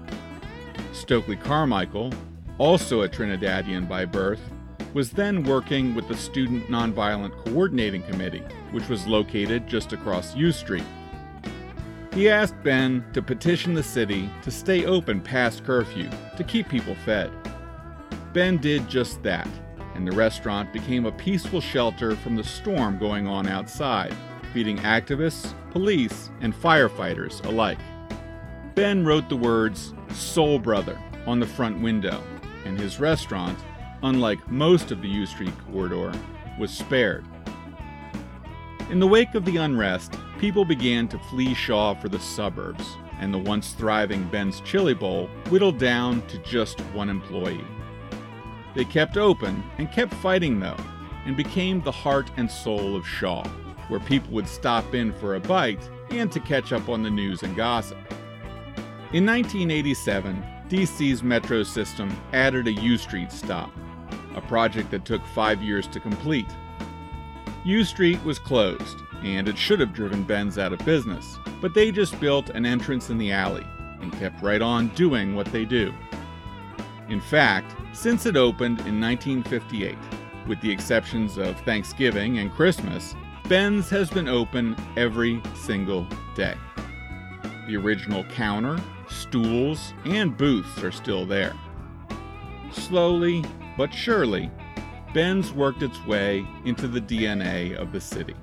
Stokely 0.92 1.36
Carmichael, 1.36 2.12
also 2.58 3.02
a 3.02 3.08
Trinidadian 3.08 3.88
by 3.88 4.04
birth, 4.04 4.40
was 4.92 5.10
then 5.10 5.44
working 5.44 5.94
with 5.94 6.08
the 6.08 6.16
Student 6.16 6.68
Nonviolent 6.68 7.32
Coordinating 7.44 8.02
Committee, 8.02 8.42
which 8.72 8.88
was 8.88 9.06
located 9.06 9.66
just 9.66 9.92
across 9.92 10.34
U 10.34 10.52
Street. 10.52 10.84
He 12.12 12.28
asked 12.28 12.60
Ben 12.64 13.04
to 13.12 13.22
petition 13.22 13.72
the 13.72 13.82
city 13.82 14.28
to 14.42 14.50
stay 14.50 14.84
open 14.84 15.20
past 15.20 15.64
curfew 15.64 16.10
to 16.36 16.44
keep 16.44 16.68
people 16.68 16.96
fed. 16.96 17.30
Ben 18.32 18.58
did 18.58 18.88
just 18.88 19.22
that, 19.24 19.48
and 19.94 20.06
the 20.06 20.16
restaurant 20.16 20.72
became 20.72 21.04
a 21.04 21.12
peaceful 21.12 21.60
shelter 21.60 22.14
from 22.14 22.36
the 22.36 22.44
storm 22.44 22.96
going 22.96 23.26
on 23.26 23.48
outside, 23.48 24.14
feeding 24.52 24.78
activists, 24.78 25.52
police, 25.72 26.30
and 26.40 26.54
firefighters 26.54 27.44
alike. 27.44 27.78
Ben 28.76 29.04
wrote 29.04 29.28
the 29.28 29.36
words 29.36 29.94
Soul 30.12 30.60
Brother 30.60 30.98
on 31.26 31.40
the 31.40 31.46
front 31.46 31.82
window, 31.82 32.22
and 32.64 32.78
his 32.78 33.00
restaurant, 33.00 33.58
unlike 34.04 34.48
most 34.48 34.92
of 34.92 35.02
the 35.02 35.08
U 35.08 35.26
Street 35.26 35.54
corridor, 35.72 36.12
was 36.58 36.70
spared. 36.70 37.24
In 38.90 39.00
the 39.00 39.08
wake 39.08 39.34
of 39.34 39.44
the 39.44 39.56
unrest, 39.56 40.14
people 40.38 40.64
began 40.64 41.08
to 41.08 41.18
flee 41.18 41.52
Shaw 41.54 41.94
for 41.94 42.08
the 42.08 42.20
suburbs, 42.20 42.96
and 43.18 43.34
the 43.34 43.38
once 43.38 43.72
thriving 43.72 44.28
Ben's 44.28 44.60
Chili 44.60 44.94
Bowl 44.94 45.28
whittled 45.48 45.78
down 45.78 46.26
to 46.28 46.38
just 46.38 46.80
one 46.92 47.10
employee. 47.10 47.64
They 48.74 48.84
kept 48.84 49.16
open 49.16 49.62
and 49.78 49.90
kept 49.90 50.14
fighting, 50.14 50.60
though, 50.60 50.76
and 51.26 51.36
became 51.36 51.80
the 51.80 51.92
heart 51.92 52.30
and 52.36 52.50
soul 52.50 52.96
of 52.96 53.06
Shaw, 53.06 53.44
where 53.88 54.00
people 54.00 54.32
would 54.32 54.48
stop 54.48 54.94
in 54.94 55.12
for 55.14 55.34
a 55.34 55.40
bite 55.40 55.88
and 56.10 56.30
to 56.32 56.40
catch 56.40 56.72
up 56.72 56.88
on 56.88 57.02
the 57.02 57.10
news 57.10 57.42
and 57.42 57.56
gossip. 57.56 57.98
In 59.12 59.26
1987, 59.26 60.42
DC's 60.68 61.22
metro 61.22 61.64
system 61.64 62.16
added 62.32 62.68
a 62.68 62.72
U 62.72 62.96
Street 62.96 63.32
stop, 63.32 63.72
a 64.36 64.40
project 64.40 64.92
that 64.92 65.04
took 65.04 65.24
five 65.26 65.60
years 65.62 65.88
to 65.88 65.98
complete. 65.98 66.46
U 67.64 67.82
Street 67.84 68.22
was 68.24 68.38
closed, 68.38 68.98
and 69.24 69.48
it 69.48 69.58
should 69.58 69.80
have 69.80 69.92
driven 69.92 70.22
Ben's 70.22 70.58
out 70.58 70.72
of 70.72 70.78
business, 70.84 71.38
but 71.60 71.74
they 71.74 71.90
just 71.90 72.18
built 72.20 72.50
an 72.50 72.64
entrance 72.64 73.10
in 73.10 73.18
the 73.18 73.32
alley 73.32 73.66
and 74.00 74.12
kept 74.12 74.42
right 74.42 74.62
on 74.62 74.88
doing 74.94 75.34
what 75.34 75.46
they 75.46 75.64
do. 75.64 75.92
In 77.10 77.20
fact, 77.20 77.74
since 77.92 78.24
it 78.24 78.36
opened 78.36 78.78
in 78.86 79.00
1958, 79.00 79.98
with 80.46 80.60
the 80.60 80.70
exceptions 80.70 81.38
of 81.38 81.58
Thanksgiving 81.60 82.38
and 82.38 82.52
Christmas, 82.52 83.16
Ben's 83.48 83.90
has 83.90 84.08
been 84.08 84.28
open 84.28 84.76
every 84.96 85.42
single 85.56 86.06
day. 86.36 86.54
The 87.66 87.76
original 87.76 88.22
counter, 88.24 88.78
stools, 89.08 89.92
and 90.04 90.36
booths 90.36 90.84
are 90.84 90.92
still 90.92 91.26
there. 91.26 91.54
Slowly 92.70 93.44
but 93.76 93.92
surely, 93.92 94.48
Ben's 95.12 95.52
worked 95.52 95.82
its 95.82 96.04
way 96.06 96.46
into 96.64 96.86
the 96.86 97.00
DNA 97.00 97.74
of 97.74 97.90
the 97.90 98.00
city. 98.00 98.36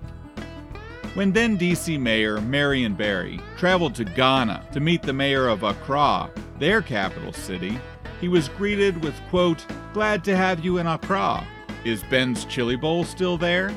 When 1.14 1.32
then 1.32 1.58
DC 1.58 1.98
Mayor 2.00 2.42
Marion 2.42 2.96
Barry 2.96 3.40
traveled 3.58 3.96
to 3.96 4.04
Ghana 4.04 4.68
to 4.74 4.82
meet 4.82 5.02
the 5.02 5.14
mayor 5.14 5.48
of 5.48 5.64
Accra, 5.64 6.30
their 6.60 6.82
capital 6.82 7.32
city, 7.32 7.80
he 8.20 8.28
was 8.28 8.50
greeted 8.50 9.04
with, 9.04 9.16
quote, 9.30 9.66
Glad 9.94 10.24
to 10.26 10.36
have 10.36 10.64
you 10.64 10.78
in 10.78 10.88
Accra. 10.88 11.46
Is 11.84 12.04
Ben's 12.04 12.46
Chili 12.46 12.76
Bowl 12.76 13.04
still 13.04 13.38
there? 13.38 13.76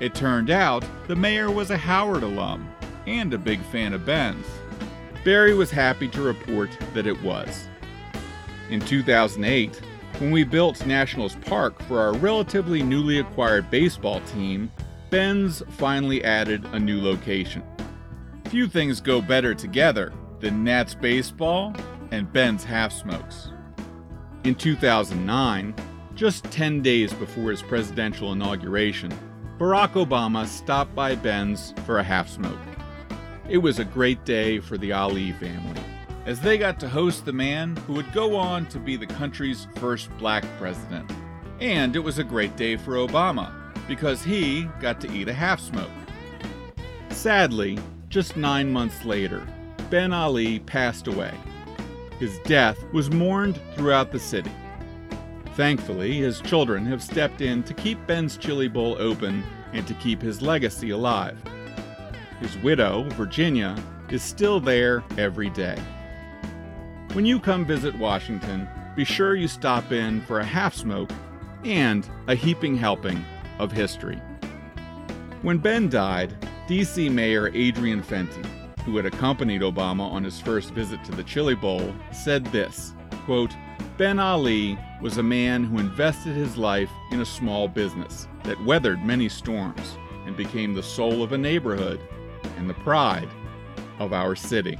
It 0.00 0.14
turned 0.14 0.50
out 0.50 0.84
the 1.06 1.16
mayor 1.16 1.50
was 1.50 1.70
a 1.70 1.76
Howard 1.76 2.22
alum 2.22 2.68
and 3.06 3.32
a 3.32 3.38
big 3.38 3.60
fan 3.64 3.92
of 3.92 4.06
Ben's. 4.06 4.46
Barry 5.24 5.54
was 5.54 5.70
happy 5.70 6.08
to 6.08 6.22
report 6.22 6.70
that 6.94 7.06
it 7.06 7.20
was. 7.22 7.68
In 8.70 8.80
2008, 8.80 9.76
when 10.18 10.30
we 10.30 10.44
built 10.44 10.86
Nationals 10.86 11.36
Park 11.36 11.80
for 11.82 12.00
our 12.00 12.14
relatively 12.14 12.82
newly 12.82 13.18
acquired 13.18 13.70
baseball 13.70 14.20
team, 14.32 14.70
Ben's 15.10 15.62
finally 15.70 16.24
added 16.24 16.64
a 16.72 16.78
new 16.78 17.00
location. 17.02 17.62
Few 18.46 18.68
things 18.68 19.00
go 19.00 19.20
better 19.20 19.54
together 19.54 20.12
than 20.40 20.64
Nats 20.64 20.94
baseball 20.94 21.74
and 22.10 22.32
Ben's 22.32 22.64
Half 22.64 22.92
Smokes. 22.92 23.50
In 24.44 24.54
2009, 24.54 25.74
just 26.14 26.44
10 26.44 26.82
days 26.82 27.12
before 27.12 27.50
his 27.50 27.62
presidential 27.62 28.32
inauguration, 28.32 29.12
Barack 29.58 29.92
Obama 29.92 30.46
stopped 30.46 30.94
by 30.94 31.14
Ben's 31.14 31.74
for 31.84 31.98
a 31.98 32.02
half 32.02 32.28
smoke. 32.28 32.58
It 33.48 33.58
was 33.58 33.78
a 33.78 33.84
great 33.84 34.24
day 34.24 34.60
for 34.60 34.78
the 34.78 34.92
Ali 34.92 35.32
family, 35.32 35.82
as 36.24 36.40
they 36.40 36.56
got 36.56 36.80
to 36.80 36.88
host 36.88 37.24
the 37.24 37.32
man 37.32 37.76
who 37.76 37.94
would 37.94 38.12
go 38.12 38.36
on 38.36 38.66
to 38.66 38.78
be 38.78 38.96
the 38.96 39.06
country's 39.06 39.66
first 39.76 40.10
black 40.18 40.44
president. 40.58 41.10
And 41.60 41.94
it 41.94 42.00
was 42.00 42.18
a 42.18 42.24
great 42.24 42.56
day 42.56 42.76
for 42.76 42.92
Obama, 42.92 43.52
because 43.86 44.22
he 44.22 44.68
got 44.80 45.00
to 45.00 45.12
eat 45.12 45.28
a 45.28 45.34
half 45.34 45.60
smoke. 45.60 45.90
Sadly, 47.10 47.78
just 48.08 48.36
nine 48.36 48.72
months 48.72 49.04
later, 49.04 49.46
Ben 49.90 50.12
Ali 50.12 50.60
passed 50.60 51.06
away. 51.06 51.34
His 52.20 52.38
death 52.40 52.84
was 52.92 53.10
mourned 53.10 53.58
throughout 53.74 54.12
the 54.12 54.18
city. 54.18 54.52
Thankfully, 55.54 56.18
his 56.18 56.42
children 56.42 56.84
have 56.84 57.02
stepped 57.02 57.40
in 57.40 57.62
to 57.62 57.72
keep 57.72 58.06
Ben's 58.06 58.36
Chili 58.36 58.68
Bowl 58.68 58.94
open 58.98 59.42
and 59.72 59.86
to 59.86 59.94
keep 59.94 60.20
his 60.20 60.42
legacy 60.42 60.90
alive. 60.90 61.42
His 62.38 62.58
widow, 62.58 63.08
Virginia, 63.10 63.74
is 64.10 64.22
still 64.22 64.60
there 64.60 65.02
every 65.16 65.48
day. 65.48 65.78
When 67.14 67.24
you 67.24 67.40
come 67.40 67.64
visit 67.64 67.98
Washington, 67.98 68.68
be 68.94 69.04
sure 69.04 69.34
you 69.34 69.48
stop 69.48 69.90
in 69.90 70.20
for 70.22 70.40
a 70.40 70.44
half 70.44 70.74
smoke 70.74 71.10
and 71.64 72.06
a 72.28 72.34
heaping 72.34 72.76
helping 72.76 73.24
of 73.58 73.72
history. 73.72 74.20
When 75.40 75.56
Ben 75.56 75.88
died, 75.88 76.36
DC 76.68 77.10
Mayor 77.10 77.50
Adrian 77.54 78.02
Fenty, 78.02 78.46
who 78.90 78.96
had 78.96 79.06
accompanied 79.06 79.62
Obama 79.62 80.10
on 80.10 80.24
his 80.24 80.40
first 80.40 80.70
visit 80.70 81.02
to 81.04 81.12
the 81.12 81.22
Chili 81.22 81.54
Bowl, 81.54 81.94
said 82.12 82.44
this 82.46 82.94
quote, 83.24 83.54
Ben 83.96 84.18
Ali 84.18 84.76
was 85.00 85.18
a 85.18 85.22
man 85.22 85.62
who 85.62 85.78
invested 85.78 86.34
his 86.34 86.56
life 86.56 86.90
in 87.12 87.20
a 87.20 87.24
small 87.24 87.68
business 87.68 88.26
that 88.42 88.62
weathered 88.64 89.04
many 89.04 89.28
storms 89.28 89.96
and 90.26 90.36
became 90.36 90.74
the 90.74 90.82
soul 90.82 91.22
of 91.22 91.32
a 91.32 91.38
neighborhood 91.38 92.00
and 92.56 92.68
the 92.68 92.74
pride 92.74 93.28
of 94.00 94.12
our 94.12 94.34
city. 94.34 94.76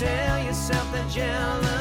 Tell 0.00 0.42
yourself 0.42 0.90
that 0.92 1.06
jealous, 1.10 1.79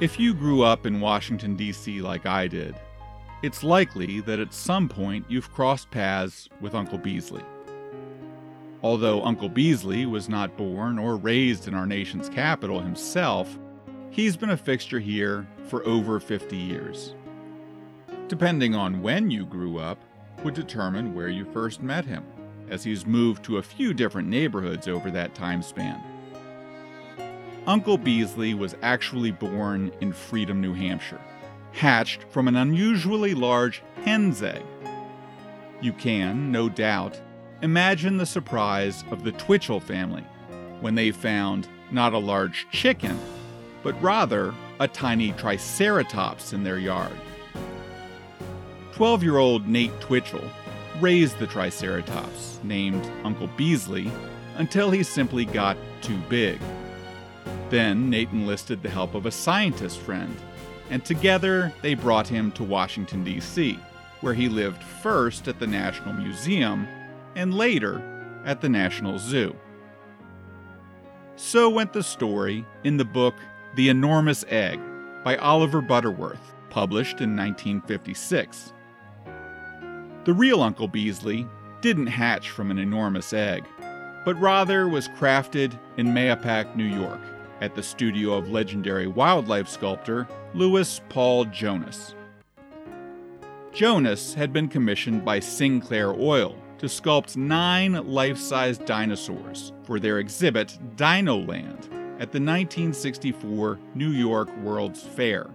If 0.00 0.20
you 0.20 0.32
grew 0.32 0.62
up 0.62 0.86
in 0.86 1.00
Washington, 1.00 1.56
D.C., 1.56 2.00
like 2.02 2.24
I 2.24 2.46
did, 2.46 2.76
it's 3.42 3.64
likely 3.64 4.20
that 4.20 4.38
at 4.38 4.54
some 4.54 4.88
point 4.88 5.26
you've 5.28 5.52
crossed 5.52 5.90
paths 5.90 6.48
with 6.60 6.76
Uncle 6.76 6.98
Beasley. 6.98 7.42
Although 8.80 9.24
Uncle 9.24 9.48
Beasley 9.48 10.06
was 10.06 10.28
not 10.28 10.56
born 10.56 11.00
or 11.00 11.16
raised 11.16 11.66
in 11.66 11.74
our 11.74 11.86
nation's 11.86 12.28
capital 12.28 12.78
himself, 12.80 13.58
he's 14.10 14.36
been 14.36 14.50
a 14.50 14.56
fixture 14.56 15.00
here 15.00 15.48
for 15.66 15.84
over 15.84 16.20
50 16.20 16.56
years. 16.56 17.16
Depending 18.28 18.76
on 18.76 19.02
when 19.02 19.32
you 19.32 19.44
grew 19.44 19.78
up, 19.78 19.98
would 20.44 20.54
determine 20.54 21.12
where 21.12 21.28
you 21.28 21.44
first 21.46 21.82
met 21.82 22.04
him. 22.04 22.24
as 22.70 22.84
he's 22.84 23.06
moved 23.06 23.42
to 23.44 23.56
a 23.56 23.62
few 23.62 23.94
different 23.94 24.28
neighborhoods 24.28 24.88
over 24.88 25.10
that 25.10 25.34
time 25.34 25.62
span. 25.62 26.02
Uncle 27.68 27.98
Beazley 27.98 28.56
was 28.56 28.74
actually 28.80 29.30
born 29.30 29.92
in 30.00 30.10
Freedom, 30.10 30.58
New 30.58 30.72
Hampshire, 30.72 31.20
hatched 31.72 32.24
from 32.30 32.48
an 32.48 32.56
unusually 32.56 33.34
large 33.34 33.82
hen's 34.06 34.42
egg. 34.42 34.64
You 35.82 35.92
can, 35.92 36.50
no 36.50 36.70
doubt, 36.70 37.20
imagine 37.60 38.16
the 38.16 38.24
surprise 38.24 39.04
of 39.10 39.22
the 39.22 39.32
Twitchell 39.32 39.80
family 39.80 40.24
when 40.80 40.94
they 40.94 41.10
found 41.10 41.68
not 41.90 42.14
a 42.14 42.18
large 42.18 42.66
chicken, 42.70 43.20
but 43.82 44.02
rather 44.02 44.54
a 44.80 44.88
tiny 44.88 45.32
triceratops 45.32 46.54
in 46.54 46.64
their 46.64 46.78
yard. 46.78 47.12
12 48.92 49.22
year 49.22 49.36
old 49.36 49.68
Nate 49.68 50.00
Twitchell 50.00 50.50
raised 51.00 51.38
the 51.38 51.46
triceratops, 51.46 52.60
named 52.62 53.04
Uncle 53.24 53.48
Beazley, 53.58 54.10
until 54.56 54.90
he 54.90 55.02
simply 55.02 55.44
got 55.44 55.76
too 56.00 56.16
big. 56.30 56.58
Then 57.70 58.08
Nate 58.08 58.30
enlisted 58.30 58.82
the 58.82 58.90
help 58.90 59.14
of 59.14 59.26
a 59.26 59.30
scientist 59.30 59.98
friend, 60.00 60.34
and 60.90 61.04
together 61.04 61.72
they 61.82 61.94
brought 61.94 62.28
him 62.28 62.50
to 62.52 62.64
Washington, 62.64 63.24
D.C., 63.24 63.78
where 64.20 64.34
he 64.34 64.48
lived 64.48 64.82
first 64.82 65.48
at 65.48 65.58
the 65.58 65.66
National 65.66 66.14
Museum 66.14 66.88
and 67.36 67.54
later 67.54 68.02
at 68.44 68.60
the 68.60 68.68
National 68.68 69.18
Zoo. 69.18 69.54
So 71.36 71.68
went 71.68 71.92
the 71.92 72.02
story 72.02 72.64
in 72.84 72.96
the 72.96 73.04
book 73.04 73.34
The 73.76 73.90
Enormous 73.90 74.44
Egg 74.48 74.80
by 75.22 75.36
Oliver 75.36 75.80
Butterworth, 75.80 76.54
published 76.70 77.20
in 77.20 77.36
1956. 77.36 78.72
The 80.24 80.32
real 80.32 80.62
Uncle 80.62 80.88
Beazley 80.88 81.48
didn't 81.80 82.08
hatch 82.08 82.50
from 82.50 82.70
an 82.70 82.78
enormous 82.78 83.32
egg, 83.32 83.64
but 84.24 84.40
rather 84.40 84.88
was 84.88 85.08
crafted 85.08 85.78
in 85.96 86.08
Mahopac, 86.08 86.74
New 86.74 86.84
York, 86.84 87.20
at 87.60 87.74
the 87.74 87.82
studio 87.82 88.34
of 88.34 88.50
legendary 88.50 89.06
wildlife 89.06 89.68
sculptor 89.68 90.26
Louis 90.54 91.00
Paul 91.08 91.44
Jonas. 91.46 92.14
Jonas 93.72 94.34
had 94.34 94.52
been 94.52 94.68
commissioned 94.68 95.24
by 95.24 95.40
Sinclair 95.40 96.12
Oil 96.12 96.56
to 96.78 96.86
sculpt 96.86 97.36
nine 97.36 97.92
life 98.06 98.38
size 98.38 98.78
dinosaurs 98.78 99.72
for 99.82 100.00
their 100.00 100.18
exhibit 100.18 100.78
Dinoland 100.96 101.84
at 102.20 102.32
the 102.32 102.40
1964 102.40 103.78
New 103.94 104.10
York 104.10 104.48
World's 104.58 105.02
Fair. 105.02 105.48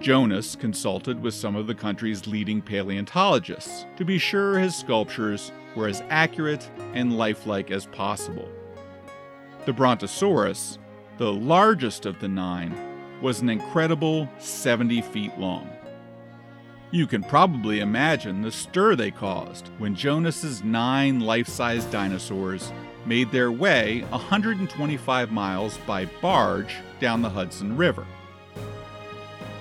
Jonas 0.00 0.54
consulted 0.56 1.20
with 1.20 1.34
some 1.34 1.56
of 1.56 1.66
the 1.66 1.74
country's 1.74 2.26
leading 2.26 2.60
paleontologists 2.60 3.86
to 3.96 4.04
be 4.04 4.18
sure 4.18 4.58
his 4.58 4.76
sculptures 4.76 5.50
were 5.74 5.88
as 5.88 6.02
accurate 6.10 6.70
and 6.94 7.16
lifelike 7.16 7.70
as 7.70 7.86
possible. 7.86 8.48
The 9.66 9.72
Brontosaurus, 9.72 10.78
the 11.18 11.32
largest 11.32 12.06
of 12.06 12.20
the 12.20 12.28
nine, 12.28 12.72
was 13.20 13.40
an 13.40 13.50
incredible 13.50 14.28
70 14.38 15.02
feet 15.02 15.36
long. 15.40 15.68
You 16.92 17.08
can 17.08 17.24
probably 17.24 17.80
imagine 17.80 18.42
the 18.42 18.52
stir 18.52 18.94
they 18.94 19.10
caused 19.10 19.66
when 19.78 19.96
Jonas's 19.96 20.62
nine 20.62 21.18
life-size 21.18 21.84
dinosaurs 21.86 22.72
made 23.06 23.32
their 23.32 23.50
way 23.50 24.04
125 24.10 25.32
miles 25.32 25.78
by 25.78 26.04
barge 26.22 26.76
down 27.00 27.22
the 27.22 27.30
Hudson 27.30 27.76
River. 27.76 28.06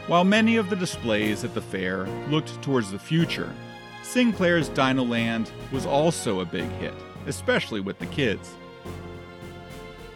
While 0.06 0.24
many 0.24 0.58
of 0.58 0.70
the 0.70 0.76
displays 0.76 1.44
at 1.44 1.56
the 1.56 1.62
fair 1.62 2.06
looked 2.30 2.62
towards 2.62 2.92
the 2.92 3.00
future, 3.00 3.52
Sinclair's 4.04 4.70
Dinoland 4.70 5.50
was 5.72 5.88
also 5.88 6.42
a 6.42 6.46
big 6.46 6.70
hit, 6.74 6.94
especially 7.26 7.80
with 7.80 7.98
the 7.98 8.06
kids. 8.06 8.54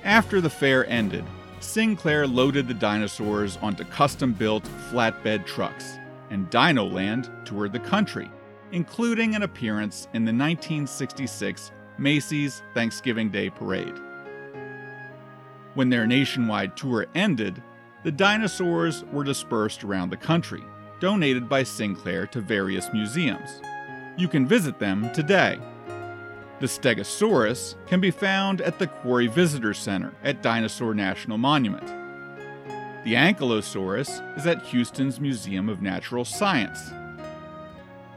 After 0.04 0.40
the 0.42 0.50
fair 0.50 0.88
ended, 0.88 1.26
Sinclair 1.60 2.26
loaded 2.26 2.68
the 2.68 2.74
dinosaurs 2.74 3.58
onto 3.62 3.84
custom 3.84 4.34
built 4.34 4.64
flatbed 4.92 5.46
trucks 5.46 6.00
and 6.30 6.50
Dinoland 6.50 7.46
toured 7.46 7.74
the 7.74 7.80
country, 7.80 8.30
including 8.72 9.36
an 9.36 9.44
appearance 9.44 10.08
in 10.14 10.26
the 10.26 10.32
1966 10.32 11.72
Macy's 11.98 12.62
Thanksgiving 12.74 13.30
Day 13.30 13.50
Parade. 13.50 14.00
When 15.74 15.90
their 15.90 16.08
nationwide 16.08 16.78
tour 16.78 17.08
ended, 17.16 17.62
the 18.04 18.12
dinosaurs 18.12 19.04
were 19.12 19.24
dispersed 19.24 19.84
around 19.84 20.10
the 20.10 20.18
country, 20.18 20.64
donated 21.00 21.50
by 21.50 21.64
Sinclair 21.64 22.26
to 22.28 22.42
various 22.42 22.90
museums. 22.94 23.62
You 24.18 24.28
can 24.28 24.48
visit 24.48 24.80
them 24.80 25.12
today. 25.14 25.60
The 26.60 26.66
Stegosaurus 26.66 27.76
can 27.88 28.02
be 28.02 28.12
found 28.12 28.60
at 28.60 28.80
the 28.80 28.88
Quarry 28.88 29.28
Visitor 29.28 29.74
Center 29.74 30.14
at 30.26 30.42
Dinosaur 30.42 30.94
National 30.94 31.38
Monument. 31.38 31.88
The 33.06 33.14
Ankylosaurus 33.14 34.38
is 34.38 34.46
at 34.46 34.64
Houston's 34.64 35.22
Museum 35.22 35.70
of 35.70 35.82
Natural 35.82 36.26
Science. 36.26 36.92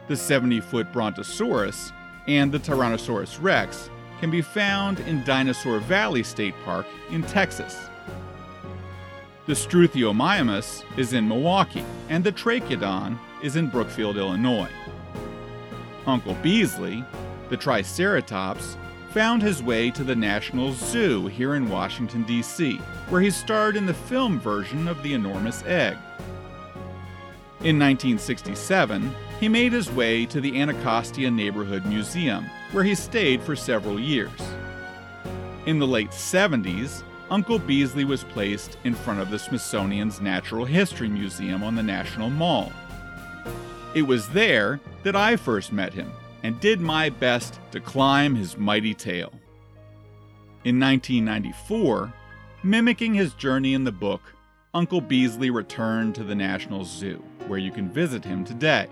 The 0.08 0.16
70 0.16 0.60
foot 0.60 0.92
Brontosaurus 0.92 1.92
and 2.26 2.50
the 2.50 2.58
Tyrannosaurus 2.58 3.40
rex 3.40 3.88
can 4.18 4.32
be 4.32 4.42
found 4.42 4.98
in 5.00 5.24
Dinosaur 5.24 5.78
Valley 5.78 6.24
State 6.24 6.54
Park 6.64 6.86
in 7.10 7.22
Texas. 7.22 7.78
The 9.46 9.54
Struthiomimus 9.54 10.84
is 10.96 11.12
in 11.12 11.28
Milwaukee, 11.28 11.84
and 12.08 12.24
the 12.24 12.32
Trachodon 12.32 13.18
is 13.40 13.54
in 13.54 13.68
Brookfield, 13.68 14.16
Illinois. 14.16 14.70
Uncle 16.06 16.34
Beazley, 16.36 17.06
the 17.48 17.56
Triceratops, 17.56 18.76
found 19.12 19.42
his 19.42 19.62
way 19.62 19.90
to 19.90 20.02
the 20.02 20.16
National 20.16 20.72
Zoo 20.72 21.26
here 21.26 21.54
in 21.54 21.68
Washington, 21.68 22.22
D.C., 22.22 22.76
where 23.10 23.20
he 23.20 23.30
starred 23.30 23.76
in 23.76 23.84
the 23.84 23.92
film 23.92 24.40
version 24.40 24.88
of 24.88 25.02
The 25.02 25.12
Enormous 25.12 25.62
Egg. 25.64 25.96
In 27.60 27.78
1967, 27.78 29.14
he 29.38 29.48
made 29.48 29.72
his 29.72 29.90
way 29.92 30.24
to 30.26 30.40
the 30.40 30.60
Anacostia 30.60 31.30
Neighborhood 31.30 31.84
Museum, 31.84 32.46
where 32.72 32.84
he 32.84 32.94
stayed 32.94 33.42
for 33.42 33.54
several 33.54 34.00
years. 34.00 34.30
In 35.66 35.78
the 35.78 35.86
late 35.86 36.10
70s, 36.10 37.02
Uncle 37.30 37.60
Beazley 37.60 38.04
was 38.04 38.24
placed 38.24 38.78
in 38.84 38.94
front 38.94 39.20
of 39.20 39.30
the 39.30 39.38
Smithsonian's 39.38 40.20
Natural 40.20 40.64
History 40.64 41.08
Museum 41.08 41.62
on 41.62 41.74
the 41.74 41.82
National 41.82 42.30
Mall. 42.30 42.72
It 43.94 44.02
was 44.02 44.28
there 44.30 44.80
that 45.02 45.16
I 45.16 45.36
first 45.36 45.70
met 45.70 45.92
him 45.92 46.10
and 46.42 46.58
did 46.60 46.80
my 46.80 47.08
best 47.08 47.60
to 47.70 47.80
climb 47.80 48.34
his 48.34 48.56
mighty 48.56 48.94
tail. 48.94 49.32
In 50.64 50.78
1994, 50.78 52.12
mimicking 52.62 53.14
his 53.14 53.34
journey 53.34 53.74
in 53.74 53.84
the 53.84 53.92
book, 53.92 54.20
Uncle 54.74 55.02
Beazley 55.02 55.52
returned 55.52 56.14
to 56.14 56.24
the 56.24 56.34
National 56.34 56.84
Zoo, 56.84 57.22
where 57.46 57.58
you 57.58 57.70
can 57.70 57.90
visit 57.90 58.24
him 58.24 58.44
today. 58.44 58.88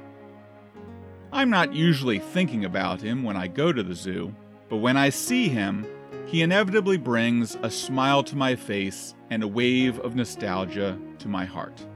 I'm 1.32 1.48
not 1.48 1.72
usually 1.72 2.18
thinking 2.18 2.64
about 2.64 3.00
him 3.00 3.22
when 3.22 3.36
I 3.36 3.46
go 3.46 3.72
to 3.72 3.82
the 3.82 3.94
zoo, 3.94 4.34
but 4.68 4.78
when 4.78 4.96
I 4.96 5.10
see 5.10 5.48
him, 5.48 5.86
he 6.26 6.42
inevitably 6.42 6.96
brings 6.96 7.56
a 7.62 7.70
smile 7.70 8.22
to 8.24 8.36
my 8.36 8.56
face 8.56 9.14
and 9.30 9.42
a 9.42 9.48
wave 9.48 10.00
of 10.00 10.16
nostalgia 10.16 10.98
to 11.20 11.28
my 11.28 11.44
heart. 11.44 11.86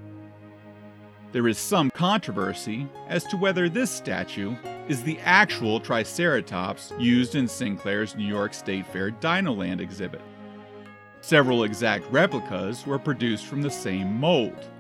There 1.34 1.48
is 1.48 1.58
some 1.58 1.90
controversy 1.90 2.86
as 3.08 3.24
to 3.24 3.36
whether 3.36 3.68
this 3.68 3.90
statue 3.90 4.54
is 4.86 5.02
the 5.02 5.18
actual 5.24 5.80
Triceratops 5.80 6.92
used 6.96 7.34
in 7.34 7.48
Sinclair's 7.48 8.14
New 8.14 8.24
York 8.24 8.54
State 8.54 8.86
Fair 8.86 9.10
Dinoland 9.10 9.80
exhibit. 9.80 10.20
Several 11.22 11.64
exact 11.64 12.08
replicas 12.12 12.86
were 12.86 13.00
produced 13.00 13.46
from 13.46 13.62
the 13.62 13.70
same 13.70 14.20
mold. 14.20 14.70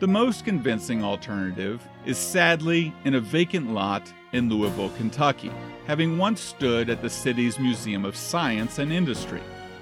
The 0.00 0.06
most 0.06 0.44
convincing 0.44 1.02
alternative 1.02 1.82
is 2.04 2.18
sadly 2.18 2.92
in 3.06 3.14
a 3.14 3.20
vacant 3.20 3.72
lot 3.72 4.12
in 4.32 4.50
Louisville, 4.50 4.92
Kentucky, 4.98 5.50
having 5.86 6.18
once 6.18 6.42
stood 6.42 6.90
at 6.90 7.00
the 7.00 7.08
city's 7.08 7.58
Museum 7.58 8.04
of 8.04 8.16
Science 8.16 8.78
and 8.78 8.92
Industry. 8.92 9.40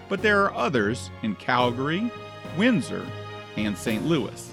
But 0.09 0.23
there 0.23 0.45
are 0.45 0.55
others 0.55 1.11
in 1.25 1.35
Calgary, 1.35 2.09
Windsor, 2.57 3.05
and 3.57 3.77
St. 3.77 4.07
Louis. 4.07 4.53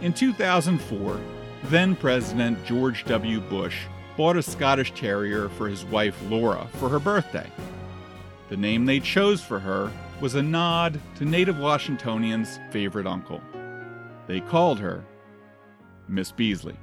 In 0.00 0.12
2004, 0.12 1.20
then 1.64 1.96
President 1.96 2.64
George 2.64 3.04
W. 3.06 3.40
Bush 3.40 3.86
bought 4.16 4.36
a 4.36 4.42
Scottish 4.42 4.92
Terrier 4.94 5.48
for 5.48 5.68
his 5.68 5.84
wife 5.84 6.16
Laura 6.30 6.68
for 6.74 6.88
her 6.88 7.00
birthday. 7.00 7.50
The 8.48 8.56
name 8.56 8.86
they 8.86 9.00
chose 9.00 9.40
for 9.40 9.58
her 9.58 9.90
was 10.20 10.36
a 10.36 10.42
nod 10.42 11.00
to 11.16 11.24
native 11.24 11.58
Washingtonians' 11.58 12.60
favorite 12.70 13.08
uncle. 13.08 13.40
They 14.28 14.40
called 14.40 14.78
her 14.78 15.04
Miss 16.06 16.30
Beazley. 16.30 16.76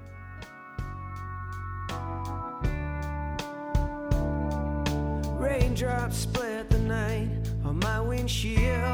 Raindrops 5.39 6.17
split 6.17 6.69
the 6.69 6.79
night 6.79 7.29
on 7.63 7.79
my 7.79 8.01
windshield. 8.01 8.84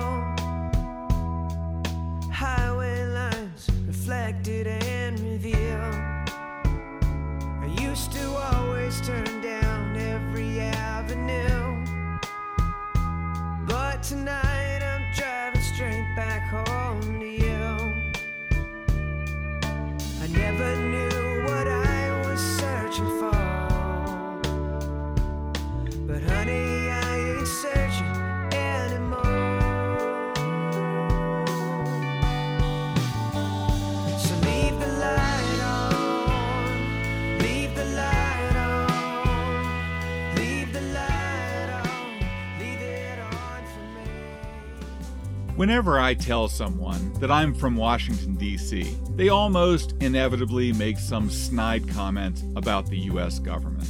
Whenever 45.61 45.99
I 45.99 46.15
tell 46.15 46.47
someone 46.47 47.13
that 47.19 47.29
I'm 47.29 47.53
from 47.53 47.75
Washington, 47.75 48.33
D.C., 48.33 48.97
they 49.15 49.29
almost 49.29 49.93
inevitably 50.01 50.73
make 50.73 50.97
some 50.97 51.29
snide 51.29 51.87
comment 51.87 52.41
about 52.55 52.87
the 52.87 52.97
U.S. 52.97 53.37
government. 53.37 53.87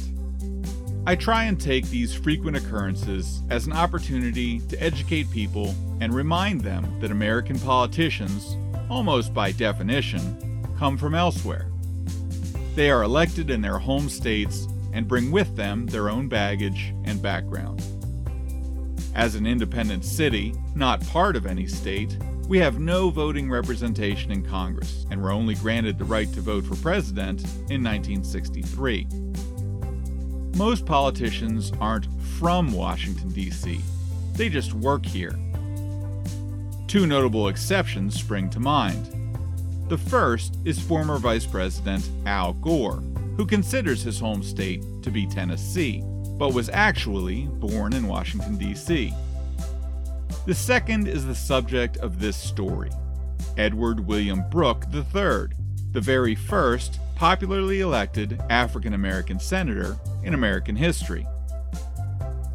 I 1.06 1.16
try 1.16 1.44
and 1.44 1.58
take 1.58 1.88
these 1.88 2.14
frequent 2.14 2.58
occurrences 2.58 3.40
as 3.48 3.66
an 3.66 3.72
opportunity 3.72 4.60
to 4.68 4.82
educate 4.82 5.30
people 5.30 5.74
and 6.02 6.12
remind 6.12 6.60
them 6.60 7.00
that 7.00 7.10
American 7.10 7.58
politicians, 7.58 8.54
almost 8.90 9.32
by 9.32 9.50
definition, 9.52 10.68
come 10.78 10.98
from 10.98 11.14
elsewhere. 11.14 11.70
They 12.74 12.90
are 12.90 13.02
elected 13.02 13.48
in 13.48 13.62
their 13.62 13.78
home 13.78 14.10
states 14.10 14.68
and 14.92 15.08
bring 15.08 15.30
with 15.30 15.56
them 15.56 15.86
their 15.86 16.10
own 16.10 16.28
baggage 16.28 16.92
and 17.06 17.22
background. 17.22 17.82
As 19.14 19.34
an 19.34 19.46
independent 19.46 20.04
city, 20.04 20.54
not 20.74 21.06
part 21.08 21.36
of 21.36 21.46
any 21.46 21.66
state, 21.66 22.16
we 22.48 22.58
have 22.58 22.80
no 22.80 23.10
voting 23.10 23.50
representation 23.50 24.32
in 24.32 24.42
Congress 24.42 25.06
and 25.10 25.22
were 25.22 25.30
only 25.30 25.54
granted 25.54 25.98
the 25.98 26.04
right 26.04 26.32
to 26.32 26.40
vote 26.40 26.64
for 26.64 26.76
president 26.76 27.42
in 27.70 27.82
1963. 27.82 29.06
Most 30.56 30.86
politicians 30.86 31.72
aren't 31.80 32.06
from 32.38 32.72
Washington, 32.72 33.28
D.C., 33.30 33.80
they 34.34 34.48
just 34.48 34.72
work 34.72 35.04
here. 35.04 35.38
Two 36.86 37.06
notable 37.06 37.48
exceptions 37.48 38.18
spring 38.18 38.48
to 38.50 38.60
mind. 38.60 39.06
The 39.88 39.98
first 39.98 40.56
is 40.64 40.78
former 40.78 41.18
Vice 41.18 41.46
President 41.46 42.08
Al 42.26 42.54
Gore, 42.54 43.02
who 43.36 43.46
considers 43.46 44.02
his 44.02 44.18
home 44.18 44.42
state 44.42 44.82
to 45.02 45.10
be 45.10 45.26
Tennessee, 45.26 46.02
but 46.38 46.54
was 46.54 46.68
actually 46.70 47.46
born 47.46 47.92
in 47.92 48.06
Washington, 48.06 48.56
D.C. 48.56 49.12
The 50.46 50.54
second 50.54 51.06
is 51.06 51.24
the 51.24 51.34
subject 51.34 51.96
of 51.98 52.18
this 52.18 52.36
story 52.36 52.90
Edward 53.56 54.00
William 54.00 54.44
Brooke 54.50 54.84
III, 54.92 55.48
the 55.92 56.00
very 56.00 56.34
first 56.34 56.98
popularly 57.16 57.80
elected 57.80 58.42
African 58.50 58.94
American 58.94 59.38
senator 59.38 59.96
in 60.24 60.34
American 60.34 60.74
history. 60.74 61.26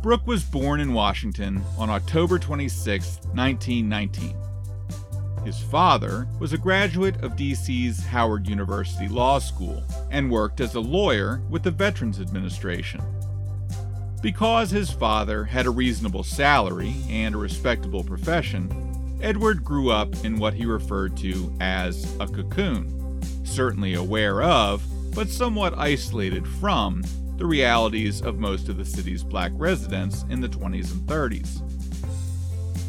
Brooke 0.02 0.28
was 0.28 0.44
born 0.44 0.80
in 0.80 0.94
Washington 0.94 1.62
on 1.78 1.90
October 1.90 2.40
26, 2.40 3.20
1919. 3.34 4.36
His 5.44 5.60
father 5.60 6.28
was 6.40 6.52
a 6.52 6.58
graduate 6.58 7.24
of 7.24 7.38
DC's 7.38 8.06
Howard 8.06 8.50
University 8.50 9.08
Law 9.08 9.40
School 9.40 9.82
and 10.12 10.30
worked 10.30 10.60
as 10.60 10.76
a 10.76 10.80
lawyer 10.80 11.42
with 11.50 11.64
the 11.64 11.72
Veterans 11.72 12.20
Administration. 12.20 13.02
Because 14.22 14.72
his 14.72 14.90
father 14.90 15.44
had 15.44 15.66
a 15.66 15.72
reasonable 15.72 16.24
salary 16.24 16.96
and 17.10 17.36
a 17.36 17.38
respectable 17.38 18.04
profession, 18.04 18.70
Edward 19.22 19.64
grew 19.64 19.90
up 19.92 20.14
in 20.26 20.38
what 20.38 20.54
he 20.54 20.66
referred 20.66 21.16
to 21.18 21.54
as 21.60 22.16
a 22.20 22.28
cocoon, 22.28 23.22
certainly 23.44 23.94
aware 23.94 24.42
of, 24.42 24.84
but 25.14 25.30
somewhat 25.30 25.78
isolated 25.78 26.48
from, 26.48 27.04
the 27.38 27.46
realities 27.46 28.22
of 28.22 28.40
most 28.40 28.68
of 28.68 28.78
the 28.78 28.86
city's 28.86 29.24
black 29.24 29.52
residents 29.56 30.26
in 30.30 30.42
the 30.42 30.50
20s 30.50 30.92
and 30.92 31.02
30s. 31.02 31.62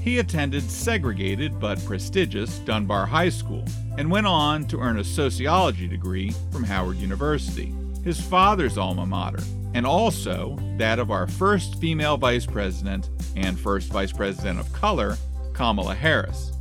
He 0.03 0.19
attended 0.19 0.63
segregated 0.71 1.61
but 1.61 1.85
prestigious 1.85 2.59
Dunbar 2.61 3.05
High 3.05 3.29
School 3.29 3.65
and 3.99 4.11
went 4.11 4.27
on 4.27 4.67
to 4.69 4.81
earn 4.81 4.99
a 4.99 5.05
sociology 5.05 5.87
degree 5.87 6.33
from 6.51 6.65
Howard 6.65 6.97
University, 6.97 7.75
his 8.05 8.19
father's 8.19 8.79
alma 8.79 9.05
mater, 9.05 9.43
and 9.75 9.87
also 9.87 10.57
that 10.77 10.99
of 10.99 11.11
our 11.11 11.27
first 11.27 11.81
female 11.81 12.17
vice 12.17 12.47
president 12.47 13.11
and 13.37 13.59
first 13.59 13.93
vice 13.93 14.13
president 14.13 14.59
of 14.59 14.73
color, 14.73 15.17
Kamala 15.53 15.95
Harris. 15.95 16.53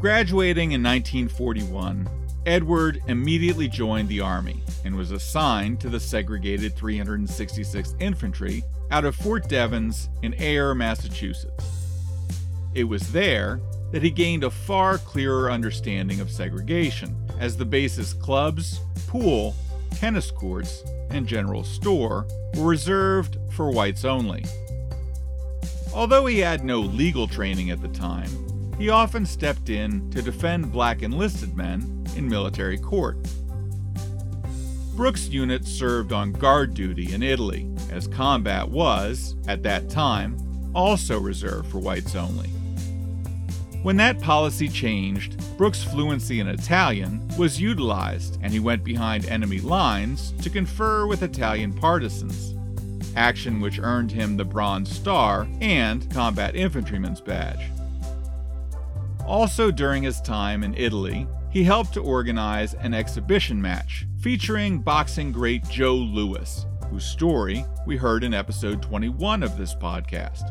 Graduating 0.00 0.72
in 0.72 0.82
1941, 0.82 2.08
Edward 2.46 3.02
immediately 3.08 3.68
joined 3.68 4.08
the 4.08 4.20
Army 4.20 4.62
and 4.84 4.94
was 4.94 5.12
assigned 5.12 5.80
to 5.80 5.88
the 5.88 5.98
segregated 5.98 6.76
366th 6.76 7.94
Infantry 8.00 8.62
out 8.90 9.04
of 9.04 9.16
Fort 9.16 9.48
Devens 9.48 10.10
in 10.22 10.34
Ayer, 10.38 10.74
Massachusetts. 10.74 11.64
It 12.74 12.84
was 12.84 13.12
there 13.12 13.60
that 13.92 14.02
he 14.02 14.10
gained 14.10 14.44
a 14.44 14.50
far 14.50 14.98
clearer 14.98 15.50
understanding 15.50 16.20
of 16.20 16.30
segregation, 16.30 17.16
as 17.38 17.56
the 17.56 17.64
base's 17.64 18.12
clubs, 18.12 18.80
pool, 19.06 19.54
tennis 19.94 20.30
courts, 20.30 20.84
and 21.10 21.26
general 21.26 21.64
store 21.64 22.26
were 22.56 22.66
reserved 22.66 23.38
for 23.50 23.70
whites 23.70 24.04
only. 24.04 24.44
Although 25.92 26.26
he 26.26 26.40
had 26.40 26.64
no 26.64 26.80
legal 26.80 27.28
training 27.28 27.70
at 27.70 27.80
the 27.80 27.88
time, 27.88 28.28
he 28.78 28.88
often 28.90 29.24
stepped 29.24 29.70
in 29.70 30.10
to 30.10 30.22
defend 30.22 30.72
black 30.72 31.02
enlisted 31.02 31.56
men 31.56 32.04
in 32.16 32.28
military 32.28 32.78
court. 32.78 33.16
Brooke's 34.96 35.28
unit 35.28 35.66
served 35.66 36.12
on 36.12 36.32
guard 36.32 36.74
duty 36.74 37.12
in 37.12 37.22
Italy, 37.22 37.68
as 37.90 38.06
combat 38.06 38.68
was, 38.68 39.34
at 39.48 39.62
that 39.64 39.90
time, 39.90 40.36
also 40.74 41.18
reserved 41.18 41.70
for 41.70 41.78
whites 41.78 42.14
only. 42.14 42.50
When 43.84 43.98
that 43.98 44.18
policy 44.18 44.66
changed, 44.70 45.36
Brooke's 45.58 45.84
fluency 45.84 46.40
in 46.40 46.48
Italian 46.48 47.20
was 47.36 47.60
utilized, 47.60 48.38
and 48.40 48.50
he 48.50 48.58
went 48.58 48.82
behind 48.82 49.26
enemy 49.26 49.60
lines 49.60 50.32
to 50.40 50.48
confer 50.48 51.06
with 51.06 51.22
Italian 51.22 51.70
partisans, 51.74 52.54
action 53.14 53.60
which 53.60 53.78
earned 53.78 54.10
him 54.10 54.38
the 54.38 54.44
Bronze 54.46 54.90
Star 54.90 55.46
and 55.60 56.10
Combat 56.10 56.56
Infantryman's 56.56 57.20
Badge. 57.20 57.60
Also, 59.26 59.70
during 59.70 60.02
his 60.02 60.22
time 60.22 60.64
in 60.64 60.72
Italy, 60.78 61.26
he 61.50 61.62
helped 61.62 61.92
to 61.92 62.00
organize 62.00 62.72
an 62.72 62.94
exhibition 62.94 63.60
match 63.60 64.06
featuring 64.18 64.78
boxing 64.78 65.30
great 65.30 65.62
Joe 65.68 65.96
Louis, 65.96 66.64
whose 66.88 67.04
story 67.04 67.66
we 67.86 67.98
heard 67.98 68.24
in 68.24 68.32
episode 68.32 68.80
21 68.80 69.42
of 69.42 69.58
this 69.58 69.74
podcast. 69.74 70.50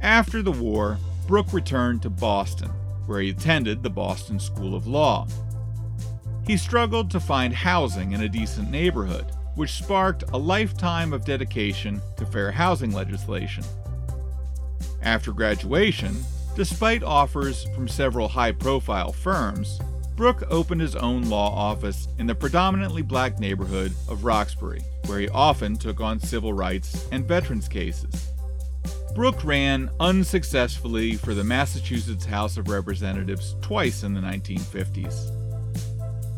After 0.00 0.40
the 0.40 0.52
war, 0.52 0.98
Brooke 1.26 1.52
returned 1.52 2.02
to 2.02 2.10
Boston, 2.10 2.70
where 3.06 3.20
he 3.20 3.30
attended 3.30 3.82
the 3.82 3.90
Boston 3.90 4.38
School 4.38 4.74
of 4.76 4.86
Law. 4.86 5.26
He 6.46 6.56
struggled 6.56 7.10
to 7.10 7.20
find 7.20 7.52
housing 7.52 8.12
in 8.12 8.22
a 8.22 8.28
decent 8.28 8.70
neighborhood, 8.70 9.32
which 9.56 9.72
sparked 9.72 10.22
a 10.32 10.38
lifetime 10.38 11.12
of 11.12 11.24
dedication 11.24 12.00
to 12.16 12.26
fair 12.26 12.52
housing 12.52 12.92
legislation. 12.92 13.64
After 15.02 15.32
graduation, 15.32 16.16
despite 16.54 17.02
offers 17.02 17.64
from 17.74 17.88
several 17.88 18.28
high 18.28 18.52
profile 18.52 19.12
firms, 19.12 19.80
Brooke 20.14 20.44
opened 20.48 20.80
his 20.80 20.94
own 20.94 21.28
law 21.28 21.50
office 21.50 22.06
in 22.18 22.26
the 22.26 22.34
predominantly 22.34 23.02
black 23.02 23.40
neighborhood 23.40 23.92
of 24.08 24.24
Roxbury, 24.24 24.82
where 25.06 25.18
he 25.18 25.28
often 25.30 25.76
took 25.76 26.00
on 26.00 26.20
civil 26.20 26.52
rights 26.52 27.06
and 27.10 27.26
veterans 27.26 27.68
cases. 27.68 28.30
Brooke 29.16 29.44
ran 29.46 29.88
unsuccessfully 29.98 31.14
for 31.14 31.32
the 31.32 31.42
Massachusetts 31.42 32.26
House 32.26 32.58
of 32.58 32.68
Representatives 32.68 33.56
twice 33.62 34.02
in 34.02 34.12
the 34.12 34.20
1950s. 34.20 35.30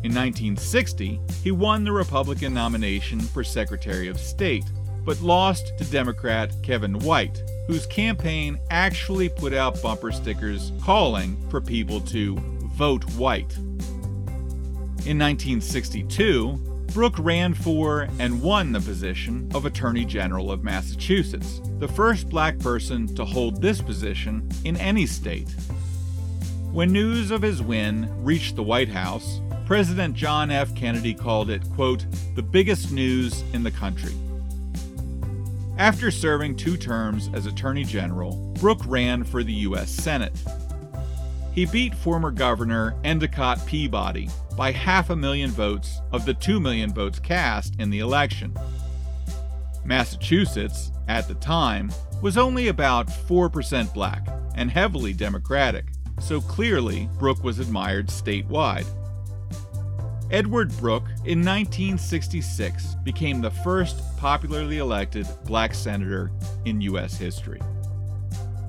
In 0.05 0.15
1960, 0.15 1.19
he 1.43 1.51
won 1.51 1.83
the 1.83 1.91
Republican 1.91 2.53
nomination 2.53 3.19
for 3.19 3.43
Secretary 3.43 4.07
of 4.07 4.17
State, 4.17 4.63
but 5.03 5.19
lost 5.19 5.77
to 5.77 5.83
Democrat 5.91 6.53
Kevin 6.63 6.97
White, 6.99 7.43
whose 7.67 7.85
campaign 7.85 8.57
actually 8.69 9.27
put 9.27 9.53
out 9.53 9.81
bumper 9.81 10.13
stickers 10.13 10.71
calling 10.81 11.37
for 11.49 11.59
people 11.59 11.99
to 11.99 12.37
vote 12.77 13.03
white. 13.15 13.57
In 15.05 15.19
1962, 15.19 16.68
Brooke 16.93 17.19
ran 17.19 17.53
for 17.53 18.07
and 18.17 18.41
won 18.41 18.71
the 18.71 18.79
position 18.79 19.49
of 19.53 19.65
Attorney 19.65 20.05
General 20.05 20.51
of 20.51 20.63
Massachusetts, 20.63 21.61
the 21.77 21.87
first 21.87 22.29
black 22.29 22.57
person 22.59 23.13
to 23.15 23.23
hold 23.23 23.61
this 23.61 23.79
position 23.81 24.49
in 24.65 24.75
any 24.77 25.05
state. 25.05 25.49
When 26.71 26.91
news 26.91 27.29
of 27.29 27.43
his 27.43 27.61
win 27.61 28.09
reached 28.23 28.55
the 28.55 28.63
White 28.63 28.89
House, 28.89 29.39
President 29.65 30.15
John 30.15 30.49
F. 30.49 30.73
Kennedy 30.73 31.13
called 31.13 31.51
it, 31.51 31.61
quote, 31.75 32.05
the 32.35 32.41
biggest 32.41 32.91
news 32.91 33.43
in 33.53 33.63
the 33.63 33.71
country. 33.71 34.13
After 35.77 36.09
serving 36.09 36.57
two 36.57 36.75
terms 36.75 37.29
as 37.33 37.45
Attorney 37.45 37.83
General, 37.83 38.35
Brooke 38.59 38.85
ran 38.85 39.23
for 39.23 39.43
the 39.43 39.53
U.S. 39.53 39.91
Senate. 39.91 40.33
He 41.53 41.65
beat 41.65 41.95
former 41.95 42.31
Governor 42.31 42.95
Endicott 43.03 43.65
Peabody 43.65 44.29
by 44.55 44.71
half 44.71 45.09
a 45.09 45.15
million 45.15 45.49
votes 45.49 46.01
of 46.11 46.25
the 46.25 46.33
two 46.33 46.59
million 46.59 46.93
votes 46.93 47.19
cast 47.19 47.75
in 47.79 47.89
the 47.89 47.99
election. 47.99 48.55
Massachusetts, 49.83 50.91
at 51.07 51.27
the 51.27 51.35
time, 51.35 51.91
was 52.21 52.37
only 52.37 52.67
about 52.67 53.07
4% 53.07 53.93
black 53.93 54.27
and 54.55 54.69
heavily 54.69 55.13
Democratic, 55.13 55.85
so 56.19 56.41
clearly 56.41 57.09
Brooke 57.17 57.43
was 57.43 57.59
admired 57.59 58.07
statewide. 58.07 58.85
Edward 60.31 60.75
Brooke, 60.77 61.07
in 61.25 61.43
1966, 61.43 62.95
became 63.03 63.41
the 63.41 63.49
first 63.49 63.99
popularly 64.17 64.77
elected 64.77 65.25
black 65.45 65.73
senator 65.73 66.31
in 66.65 66.81
U.S. 66.81 67.17
history. 67.17 67.59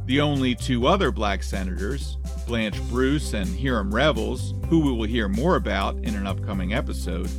The 0.07 0.23
only 0.23 0.55
two 0.55 0.87
other 0.87 1.13
black 1.13 1.43
senators, 1.43 2.17
Blanche 2.47 2.81
Bruce 2.89 3.33
and 3.35 3.49
Hiram 3.59 3.95
Revels, 3.95 4.55
who 4.69 4.81
we 4.81 4.93
will 4.93 5.07
hear 5.07 5.29
more 5.29 5.57
about 5.57 5.97
in 5.97 6.15
an 6.15 6.27
upcoming 6.27 6.73
episode, 6.75 7.31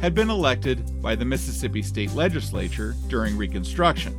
had 0.00 0.14
been 0.14 0.30
elected 0.30 1.02
by 1.02 1.14
the 1.14 1.24
Mississippi 1.24 1.82
State 1.82 2.12
Legislature 2.14 2.94
during 3.08 3.36
Reconstruction. 3.36 4.12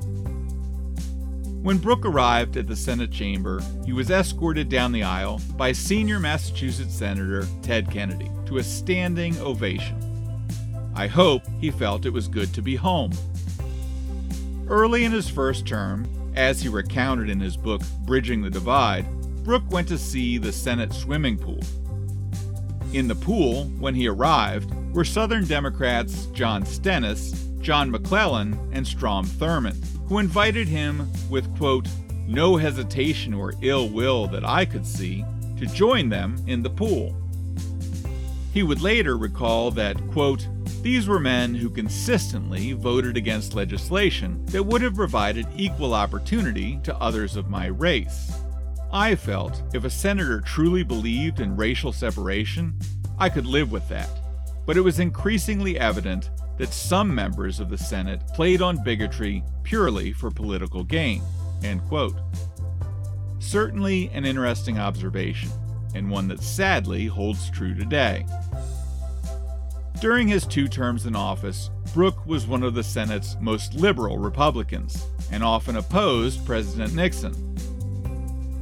When 1.63 1.77
Brooke 1.77 2.05
arrived 2.05 2.57
at 2.57 2.67
the 2.67 2.75
Senate 2.75 3.11
chamber, 3.11 3.61
he 3.85 3.93
was 3.93 4.09
escorted 4.09 4.67
down 4.67 4.91
the 4.91 5.03
aisle 5.03 5.39
by 5.57 5.71
senior 5.71 6.19
Massachusetts 6.19 6.93
Senator 6.93 7.47
Ted 7.61 7.89
Kennedy 7.91 8.31
to 8.47 8.57
a 8.57 8.63
standing 8.63 9.37
ovation. 9.39 9.97
I 10.95 11.07
hope 11.07 11.43
he 11.59 11.71
felt 11.71 12.05
it 12.05 12.13
was 12.13 12.27
good 12.27 12.53
to 12.53 12.61
be 12.61 12.75
home. 12.75 13.11
Early 14.67 15.03
in 15.03 15.11
his 15.11 15.29
first 15.29 15.67
term, 15.67 16.07
as 16.35 16.61
he 16.61 16.69
recounted 16.69 17.29
in 17.29 17.39
his 17.39 17.57
book 17.57 17.81
Bridging 18.05 18.41
the 18.41 18.49
Divide, 18.49 19.05
Brooke 19.43 19.71
went 19.71 19.87
to 19.87 19.97
see 19.97 20.37
the 20.37 20.51
Senate 20.51 20.93
swimming 20.93 21.37
pool. 21.37 21.61
In 22.93 23.07
the 23.07 23.15
pool, 23.15 23.65
when 23.79 23.95
he 23.95 24.07
arrived, 24.07 24.73
were 24.93 25.05
Southern 25.05 25.45
Democrats 25.45 26.27
John 26.27 26.65
Stennis, 26.65 27.31
John 27.59 27.89
McClellan, 27.89 28.59
and 28.71 28.85
Strom 28.85 29.25
Thurmond, 29.25 29.83
who 30.07 30.19
invited 30.19 30.67
him 30.67 31.07
with, 31.29 31.55
quote, 31.57 31.87
no 32.27 32.57
hesitation 32.57 33.33
or 33.33 33.53
ill 33.61 33.89
will 33.89 34.27
that 34.27 34.45
I 34.45 34.65
could 34.65 34.85
see, 34.85 35.25
to 35.57 35.65
join 35.65 36.09
them 36.09 36.37
in 36.47 36.61
the 36.61 36.69
pool. 36.69 37.15
He 38.53 38.63
would 38.63 38.81
later 38.81 39.17
recall 39.17 39.71
that, 39.71 39.95
quote, 40.11 40.47
these 40.81 41.07
were 41.07 41.19
men 41.19 41.55
who 41.55 41.69
consistently 41.69 42.73
voted 42.73 43.15
against 43.15 43.53
legislation 43.53 44.43
that 44.47 44.63
would 44.63 44.81
have 44.81 44.95
provided 44.95 45.47
equal 45.55 45.93
opportunity 45.93 46.79
to 46.83 46.95
others 46.97 47.35
of 47.35 47.49
my 47.49 47.67
race. 47.67 48.40
I 48.93 49.15
felt 49.15 49.63
if 49.73 49.85
a 49.85 49.89
senator 49.89 50.41
truly 50.41 50.83
believed 50.83 51.39
in 51.39 51.55
racial 51.55 51.93
separation, 51.93 52.77
I 53.17 53.29
could 53.29 53.45
live 53.45 53.71
with 53.71 53.87
that. 53.87 54.09
But 54.65 54.75
it 54.75 54.81
was 54.81 54.99
increasingly 54.99 55.79
evident 55.79 56.29
that 56.57 56.73
some 56.73 57.13
members 57.13 57.59
of 57.59 57.69
the 57.69 57.77
Senate 57.77 58.21
played 58.33 58.61
on 58.61 58.83
bigotry 58.83 59.43
purely 59.63 60.11
for 60.11 60.29
political 60.29 60.83
gain. 60.83 61.21
End 61.63 61.81
quote. 61.85 62.15
Certainly 63.39 64.09
an 64.13 64.25
interesting 64.25 64.77
observation, 64.77 65.49
and 65.95 66.09
one 66.09 66.27
that 66.27 66.41
sadly 66.41 67.05
holds 67.05 67.49
true 67.49 67.73
today. 67.73 68.25
During 70.01 70.27
his 70.27 70.45
two 70.45 70.67
terms 70.67 71.05
in 71.05 71.15
office, 71.15 71.69
Brooke 71.93 72.25
was 72.25 72.45
one 72.45 72.63
of 72.63 72.73
the 72.73 72.83
Senate's 72.83 73.37
most 73.39 73.75
liberal 73.75 74.17
Republicans 74.17 75.05
and 75.31 75.43
often 75.43 75.77
opposed 75.77 76.45
President 76.45 76.93
Nixon. 76.93 77.55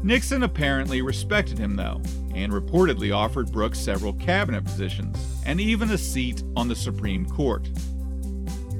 Nixon 0.01 0.43
apparently 0.43 1.01
respected 1.01 1.57
him, 1.57 1.75
though, 1.75 2.01
and 2.33 2.53
reportedly 2.53 3.13
offered 3.13 3.51
Brooks 3.51 3.79
several 3.79 4.13
cabinet 4.13 4.63
positions 4.63 5.17
and 5.45 5.59
even 5.59 5.91
a 5.91 5.97
seat 5.97 6.41
on 6.55 6.67
the 6.67 6.75
Supreme 6.75 7.25
Court. 7.25 7.69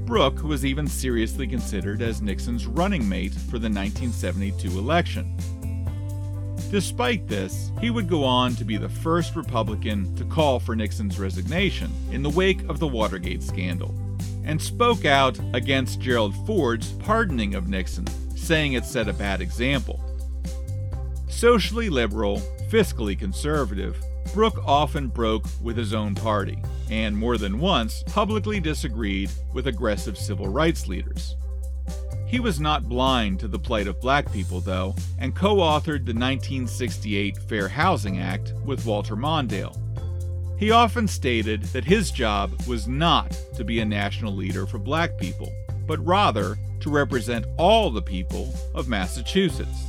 Brooke 0.06 0.42
was 0.44 0.66
even 0.66 0.88
seriously 0.88 1.46
considered 1.46 2.02
as 2.02 2.22
Nixon's 2.22 2.66
running 2.66 3.08
mate 3.08 3.34
for 3.34 3.60
the 3.60 3.70
1972 3.70 4.70
election. 4.80 5.36
Despite 6.72 7.28
this, 7.28 7.72
he 7.82 7.90
would 7.90 8.08
go 8.08 8.24
on 8.24 8.56
to 8.56 8.64
be 8.64 8.78
the 8.78 8.90
first 8.90 9.36
Republican 9.36 10.16
to 10.16 10.24
call 10.26 10.60
for 10.60 10.76
Nixon's 10.76 11.20
resignation 11.20 11.92
in 12.12 12.24
the 12.24 12.30
wake 12.30 12.62
of 12.70 12.80
the 12.80 12.88
Watergate 12.88 13.44
scandal, 13.44 13.94
and 14.46 14.62
spoke 14.62 15.06
out 15.06 15.38
against 15.54 16.00
Gerald 16.00 16.36
Ford's 16.46 16.92
pardoning 16.94 17.56
of 17.56 17.68
Nixon, 17.68 18.08
saying 18.36 18.74
it 18.74 18.86
set 18.86 19.08
a 19.08 19.14
bad 19.14 19.42
example. 19.42 20.00
Socially 21.40 21.90
liberal, 21.90 22.42
fiscally 22.68 23.18
conservative, 23.18 23.96
Brooke 24.34 24.62
often 24.68 25.08
broke 25.08 25.46
with 25.64 25.78
his 25.78 25.94
own 25.94 26.14
party, 26.14 26.62
and 26.92 27.16
more 27.16 27.38
than 27.38 27.62
once 27.62 28.04
publicly 28.08 28.60
disagreed 28.60 29.32
with 29.54 29.68
aggressive 29.68 30.18
civil 30.18 30.50
rights 30.50 30.90
leaders. 30.90 31.38
He 32.28 32.42
was 32.42 32.60
not 32.60 32.90
blind 32.90 33.40
to 33.40 33.48
the 33.48 33.58
plight 33.58 33.88
of 33.88 34.02
black 34.02 34.30
people, 34.34 34.60
though, 34.60 34.96
and 35.18 35.34
co 35.34 35.56
authored 35.60 36.04
the 36.04 36.12
1968 36.12 37.38
Fair 37.38 37.70
Housing 37.70 38.20
Act 38.20 38.52
with 38.66 38.86
Walter 38.86 39.16
Mondale. 39.16 39.78
He 40.60 40.72
often 40.72 41.08
stated 41.08 41.64
that 41.72 41.86
his 41.86 42.12
job 42.12 42.52
was 42.68 42.86
not 42.86 43.32
to 43.56 43.64
be 43.64 43.80
a 43.80 43.86
national 43.86 44.36
leader 44.36 44.68
for 44.68 44.78
black 44.78 45.18
people, 45.18 45.50
but 45.88 46.06
rather 46.06 46.58
to 46.82 46.90
represent 46.90 47.46
all 47.58 47.90
the 47.90 48.02
people 48.02 48.54
of 48.76 48.90
Massachusetts. 48.90 49.86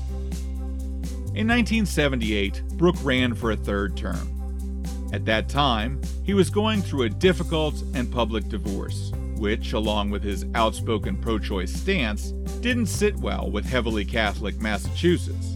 In 1.33 1.47
1978, 1.47 2.76
Brooke 2.76 2.97
ran 3.05 3.35
for 3.35 3.53
a 3.53 3.57
third 3.57 3.97
term. 3.97 4.83
At 5.12 5.24
that 5.26 5.49
time, 5.49 6.01
he 6.24 6.35
was 6.35 6.51
going 6.51 6.83
through 6.83 7.03
a 7.03 7.09
difficult 7.09 7.81
and 7.95 8.11
public 8.11 8.49
divorce, 8.49 9.12
which, 9.37 9.72
along 9.72 10.11
with 10.11 10.24
his 10.24 10.45
outspoken 10.57 11.16
pro 11.16 11.39
choice 11.39 11.72
stance, 11.72 12.33
didn't 12.62 12.87
sit 12.87 13.16
well 13.16 13.49
with 13.49 13.64
heavily 13.64 14.05
Catholic 14.05 14.61
Massachusetts. 14.61 15.55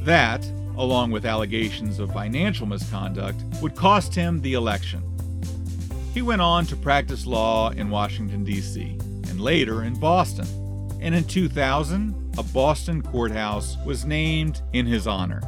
That, 0.00 0.44
along 0.76 1.12
with 1.12 1.24
allegations 1.24 2.00
of 2.00 2.12
financial 2.12 2.66
misconduct, 2.66 3.44
would 3.62 3.76
cost 3.76 4.12
him 4.12 4.40
the 4.40 4.54
election. 4.54 5.04
He 6.12 6.20
went 6.20 6.42
on 6.42 6.66
to 6.66 6.76
practice 6.76 7.26
law 7.26 7.70
in 7.70 7.90
Washington, 7.90 8.42
D.C., 8.42 8.98
and 9.28 9.40
later 9.40 9.84
in 9.84 9.94
Boston. 10.00 10.48
And 11.00 11.14
in 11.14 11.22
2000, 11.22 12.23
a 12.36 12.42
Boston 12.42 13.00
courthouse 13.00 13.76
was 13.84 14.04
named 14.04 14.62
in 14.72 14.86
his 14.86 15.06
honor. 15.06 15.40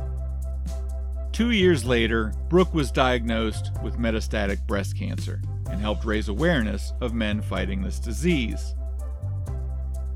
Two 1.32 1.51
years 1.51 1.84
later, 1.84 2.32
Brooke 2.49 2.72
was 2.72 2.91
diagnosed 2.91 3.72
with 3.82 3.99
metastatic 3.99 4.66
breast 4.66 4.97
cancer 4.97 5.41
and 5.70 5.80
helped 5.80 6.05
raise 6.05 6.28
awareness 6.28 6.93
of 7.01 7.12
men 7.12 7.43
fighting 7.43 7.82
this 7.82 7.99
disease. 7.99 8.74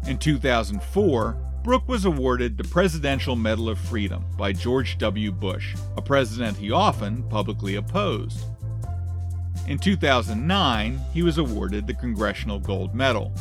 In 0.07 0.17
2004, 0.17 1.37
Brooke 1.63 1.89
was 1.89 2.07
awarded 2.07 2.57
the 2.57 2.65
Presidential 2.65 3.37
Medal 3.37 3.69
of 3.69 3.79
Freedom 3.79 4.25
by 4.39 4.53
George 4.53 4.97
W. 4.99 5.31
Bush, 5.31 5.77
a 5.97 6.03
president 6.03 6.57
he 6.57 6.71
often 6.71 7.23
publicly 7.25 7.75
opposed. 7.75 8.47
In 9.69 9.79
2009, 9.79 11.01
he 11.13 11.23
was 11.23 11.37
awarded 11.37 11.87
the 11.87 11.95
Congressional 11.95 12.59
Gold 12.59 12.95
Medal. 12.95 13.35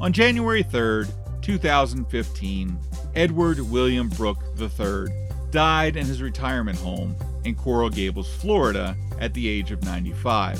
On 0.00 0.12
January 0.12 0.64
3rd, 0.64 1.12
2015, 1.44 2.78
Edward 3.14 3.60
William 3.60 4.08
Brooke 4.08 4.42
III 4.58 5.08
died 5.50 5.94
in 5.94 6.06
his 6.06 6.22
retirement 6.22 6.78
home 6.78 7.14
in 7.44 7.54
Coral 7.54 7.90
Gables, 7.90 8.34
Florida, 8.36 8.96
at 9.20 9.34
the 9.34 9.46
age 9.46 9.70
of 9.70 9.84
95. 9.84 10.58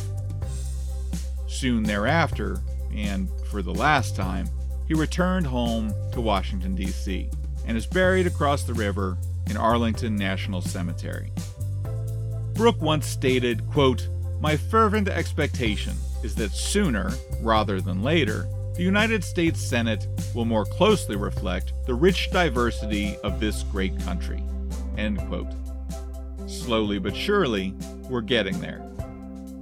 Soon 1.47 1.85
thereafter, 1.85 2.61
and 2.95 3.30
for 3.51 3.62
the 3.62 3.72
last 3.72 4.14
time, 4.14 4.47
he 4.87 4.93
returned 4.93 5.47
home 5.47 5.95
to 6.12 6.20
Washington, 6.20 6.74
D.C., 6.74 7.30
and 7.66 7.78
is 7.78 7.87
buried 7.87 8.26
across 8.26 8.64
the 8.64 8.74
river 8.74 9.16
in 9.49 9.57
Arlington 9.57 10.14
National 10.14 10.61
Cemetery. 10.61 11.32
Brooke 12.53 12.82
once 12.82 13.07
stated, 13.07 13.66
quote, 13.70 14.07
My 14.39 14.55
fervent 14.55 15.09
expectation 15.09 15.95
is 16.22 16.35
that 16.35 16.53
sooner, 16.53 17.11
rather 17.41 17.80
than 17.80 18.03
later, 18.03 18.47
the 18.75 18.83
United 18.83 19.22
States 19.22 19.61
Senate 19.61 20.07
will 20.35 20.45
more 20.45 20.64
closely 20.64 21.16
reflect 21.16 21.72
the 21.87 21.95
rich 21.95 22.31
diversity 22.31 23.16
of 23.18 23.39
this 23.39 23.62
great 23.64 23.99
country. 24.01 24.43
End 24.97 25.18
quote. 25.29 25.53
Slowly 26.47 26.99
but 26.99 27.14
surely, 27.14 27.75
we're 28.09 28.20
getting 28.20 28.61
there. 28.61 28.83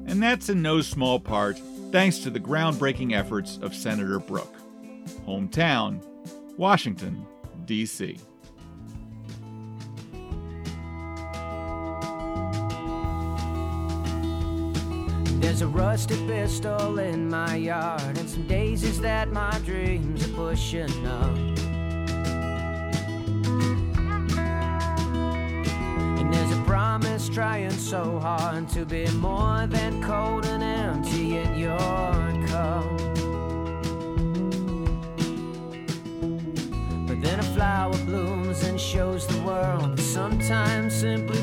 And 0.07 0.23
that's 0.23 0.49
in 0.49 0.63
no 0.63 0.81
small 0.81 1.21
part 1.21 1.59
thanks 1.91 2.19
to 2.21 2.31
the 2.31 2.41
groundbreaking 2.41 3.13
efforts 3.15 3.59
of 3.63 3.75
Senator 3.75 4.19
Brooke. 4.19 4.57
Hometown, 5.27 6.03
Washington, 6.57 7.27
D.C. 7.67 8.19
There's 15.43 15.61
a 15.61 15.67
rusty 15.67 16.17
pistol 16.29 17.01
in 17.01 17.29
my 17.29 17.57
yard, 17.57 18.17
and 18.17 18.31
some 18.31 18.47
daisies 18.47 19.01
that 19.01 19.33
my 19.33 19.51
dreams 19.67 20.25
are 20.25 20.33
pushing 20.35 21.07
up. 21.07 21.37
And 26.19 26.33
there's 26.33 26.53
a 26.53 26.63
promise 26.65 27.29
trying 27.29 27.73
so 27.73 28.21
hard 28.21 28.69
to 28.71 28.87
be 28.87 29.07
more 29.17 29.67
than 29.67 30.01
cold 30.01 30.47
and 30.47 30.63
empty 30.63 31.39
in 31.39 31.59
your 31.59 32.13
cup. 32.47 32.85
But 37.09 37.21
then 37.21 37.41
a 37.41 37.49
flower 37.55 37.99
blooms 38.07 38.63
and 38.63 38.81
shows 38.81 39.27
the 39.27 39.43
world 39.43 39.97
that 39.97 40.03
sometimes 40.03 40.95
simply 40.95 41.42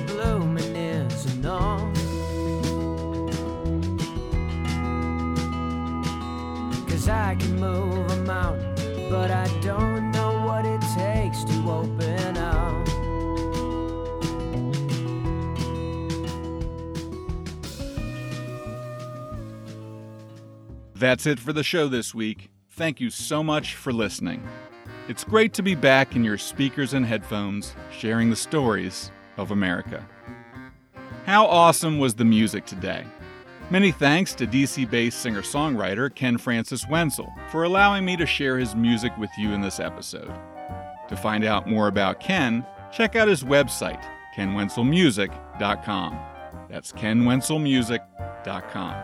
can 7.39 7.59
move 7.59 8.11
a 8.11 8.17
mountain, 8.23 9.09
but 9.09 9.31
I 9.31 9.47
don't 9.61 10.11
know 10.11 10.45
what 10.45 10.65
it 10.65 10.81
takes 10.95 11.43
to 11.45 11.71
open 11.71 12.37
up. 12.37 12.59
That's 20.95 21.25
it 21.25 21.39
for 21.39 21.53
the 21.53 21.63
show 21.63 21.87
this 21.87 22.13
week. 22.13 22.49
Thank 22.71 22.99
you 22.99 23.09
so 23.09 23.41
much 23.41 23.75
for 23.75 23.93
listening. 23.93 24.45
It's 25.07 25.23
great 25.23 25.53
to 25.53 25.63
be 25.63 25.73
back 25.73 26.15
in 26.15 26.23
your 26.23 26.37
speakers 26.37 26.93
and 26.93 27.05
headphones, 27.05 27.73
sharing 27.89 28.29
the 28.29 28.35
stories 28.35 29.11
of 29.37 29.51
America. 29.51 30.05
How 31.25 31.45
awesome 31.45 31.99
was 31.99 32.15
the 32.15 32.25
music 32.25 32.65
today? 32.65 33.05
Many 33.71 33.91
thanks 33.91 34.33
to 34.33 34.47
DC 34.47 34.89
based 34.89 35.21
singer 35.21 35.43
songwriter 35.43 36.11
Ken 36.13 36.39
Francis 36.39 36.87
Wenzel 36.89 37.31
for 37.51 37.65
allowing 37.65 38.03
me 38.03 38.17
to 38.17 38.25
share 38.25 38.57
his 38.57 38.75
music 38.75 39.15
with 39.19 39.29
you 39.37 39.51
in 39.51 39.61
this 39.61 39.79
episode. 39.79 40.33
To 41.07 41.15
find 41.15 41.45
out 41.45 41.69
more 41.69 41.87
about 41.87 42.19
Ken, 42.19 42.65
check 42.91 43.15
out 43.15 43.27
his 43.27 43.43
website, 43.43 44.03
kenwenzelmusic.com. 44.35 46.19
That's 46.67 46.91
kenwenzelmusic.com. 46.93 48.95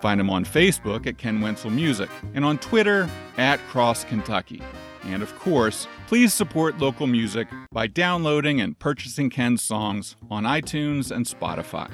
Find 0.00 0.20
him 0.20 0.30
on 0.30 0.44
Facebook 0.44 1.08
at 1.08 1.18
Ken 1.18 1.40
Wenzel 1.40 1.70
Music 1.70 2.08
and 2.34 2.44
on 2.44 2.58
Twitter 2.58 3.10
at 3.36 3.58
Cross 3.66 4.04
Kentucky. 4.04 4.62
And 5.06 5.24
of 5.24 5.36
course, 5.40 5.88
please 6.06 6.32
support 6.32 6.78
local 6.78 7.08
music 7.08 7.48
by 7.72 7.88
downloading 7.88 8.60
and 8.60 8.78
purchasing 8.78 9.28
Ken's 9.28 9.62
songs 9.62 10.14
on 10.30 10.44
iTunes 10.44 11.10
and 11.10 11.26
Spotify. 11.26 11.90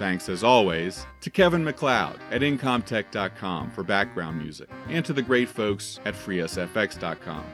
Thanks 0.00 0.28
as 0.30 0.42
always 0.42 1.06
to 1.20 1.28
Kevin 1.28 1.62
MacLeod 1.62 2.18
at 2.30 2.40
Incompetech.com 2.40 3.70
for 3.72 3.82
background 3.82 4.38
music 4.38 4.70
and 4.88 5.04
to 5.04 5.12
the 5.12 5.20
great 5.20 5.46
folks 5.46 6.00
at 6.06 6.14
FreeSFX.com. 6.14 7.44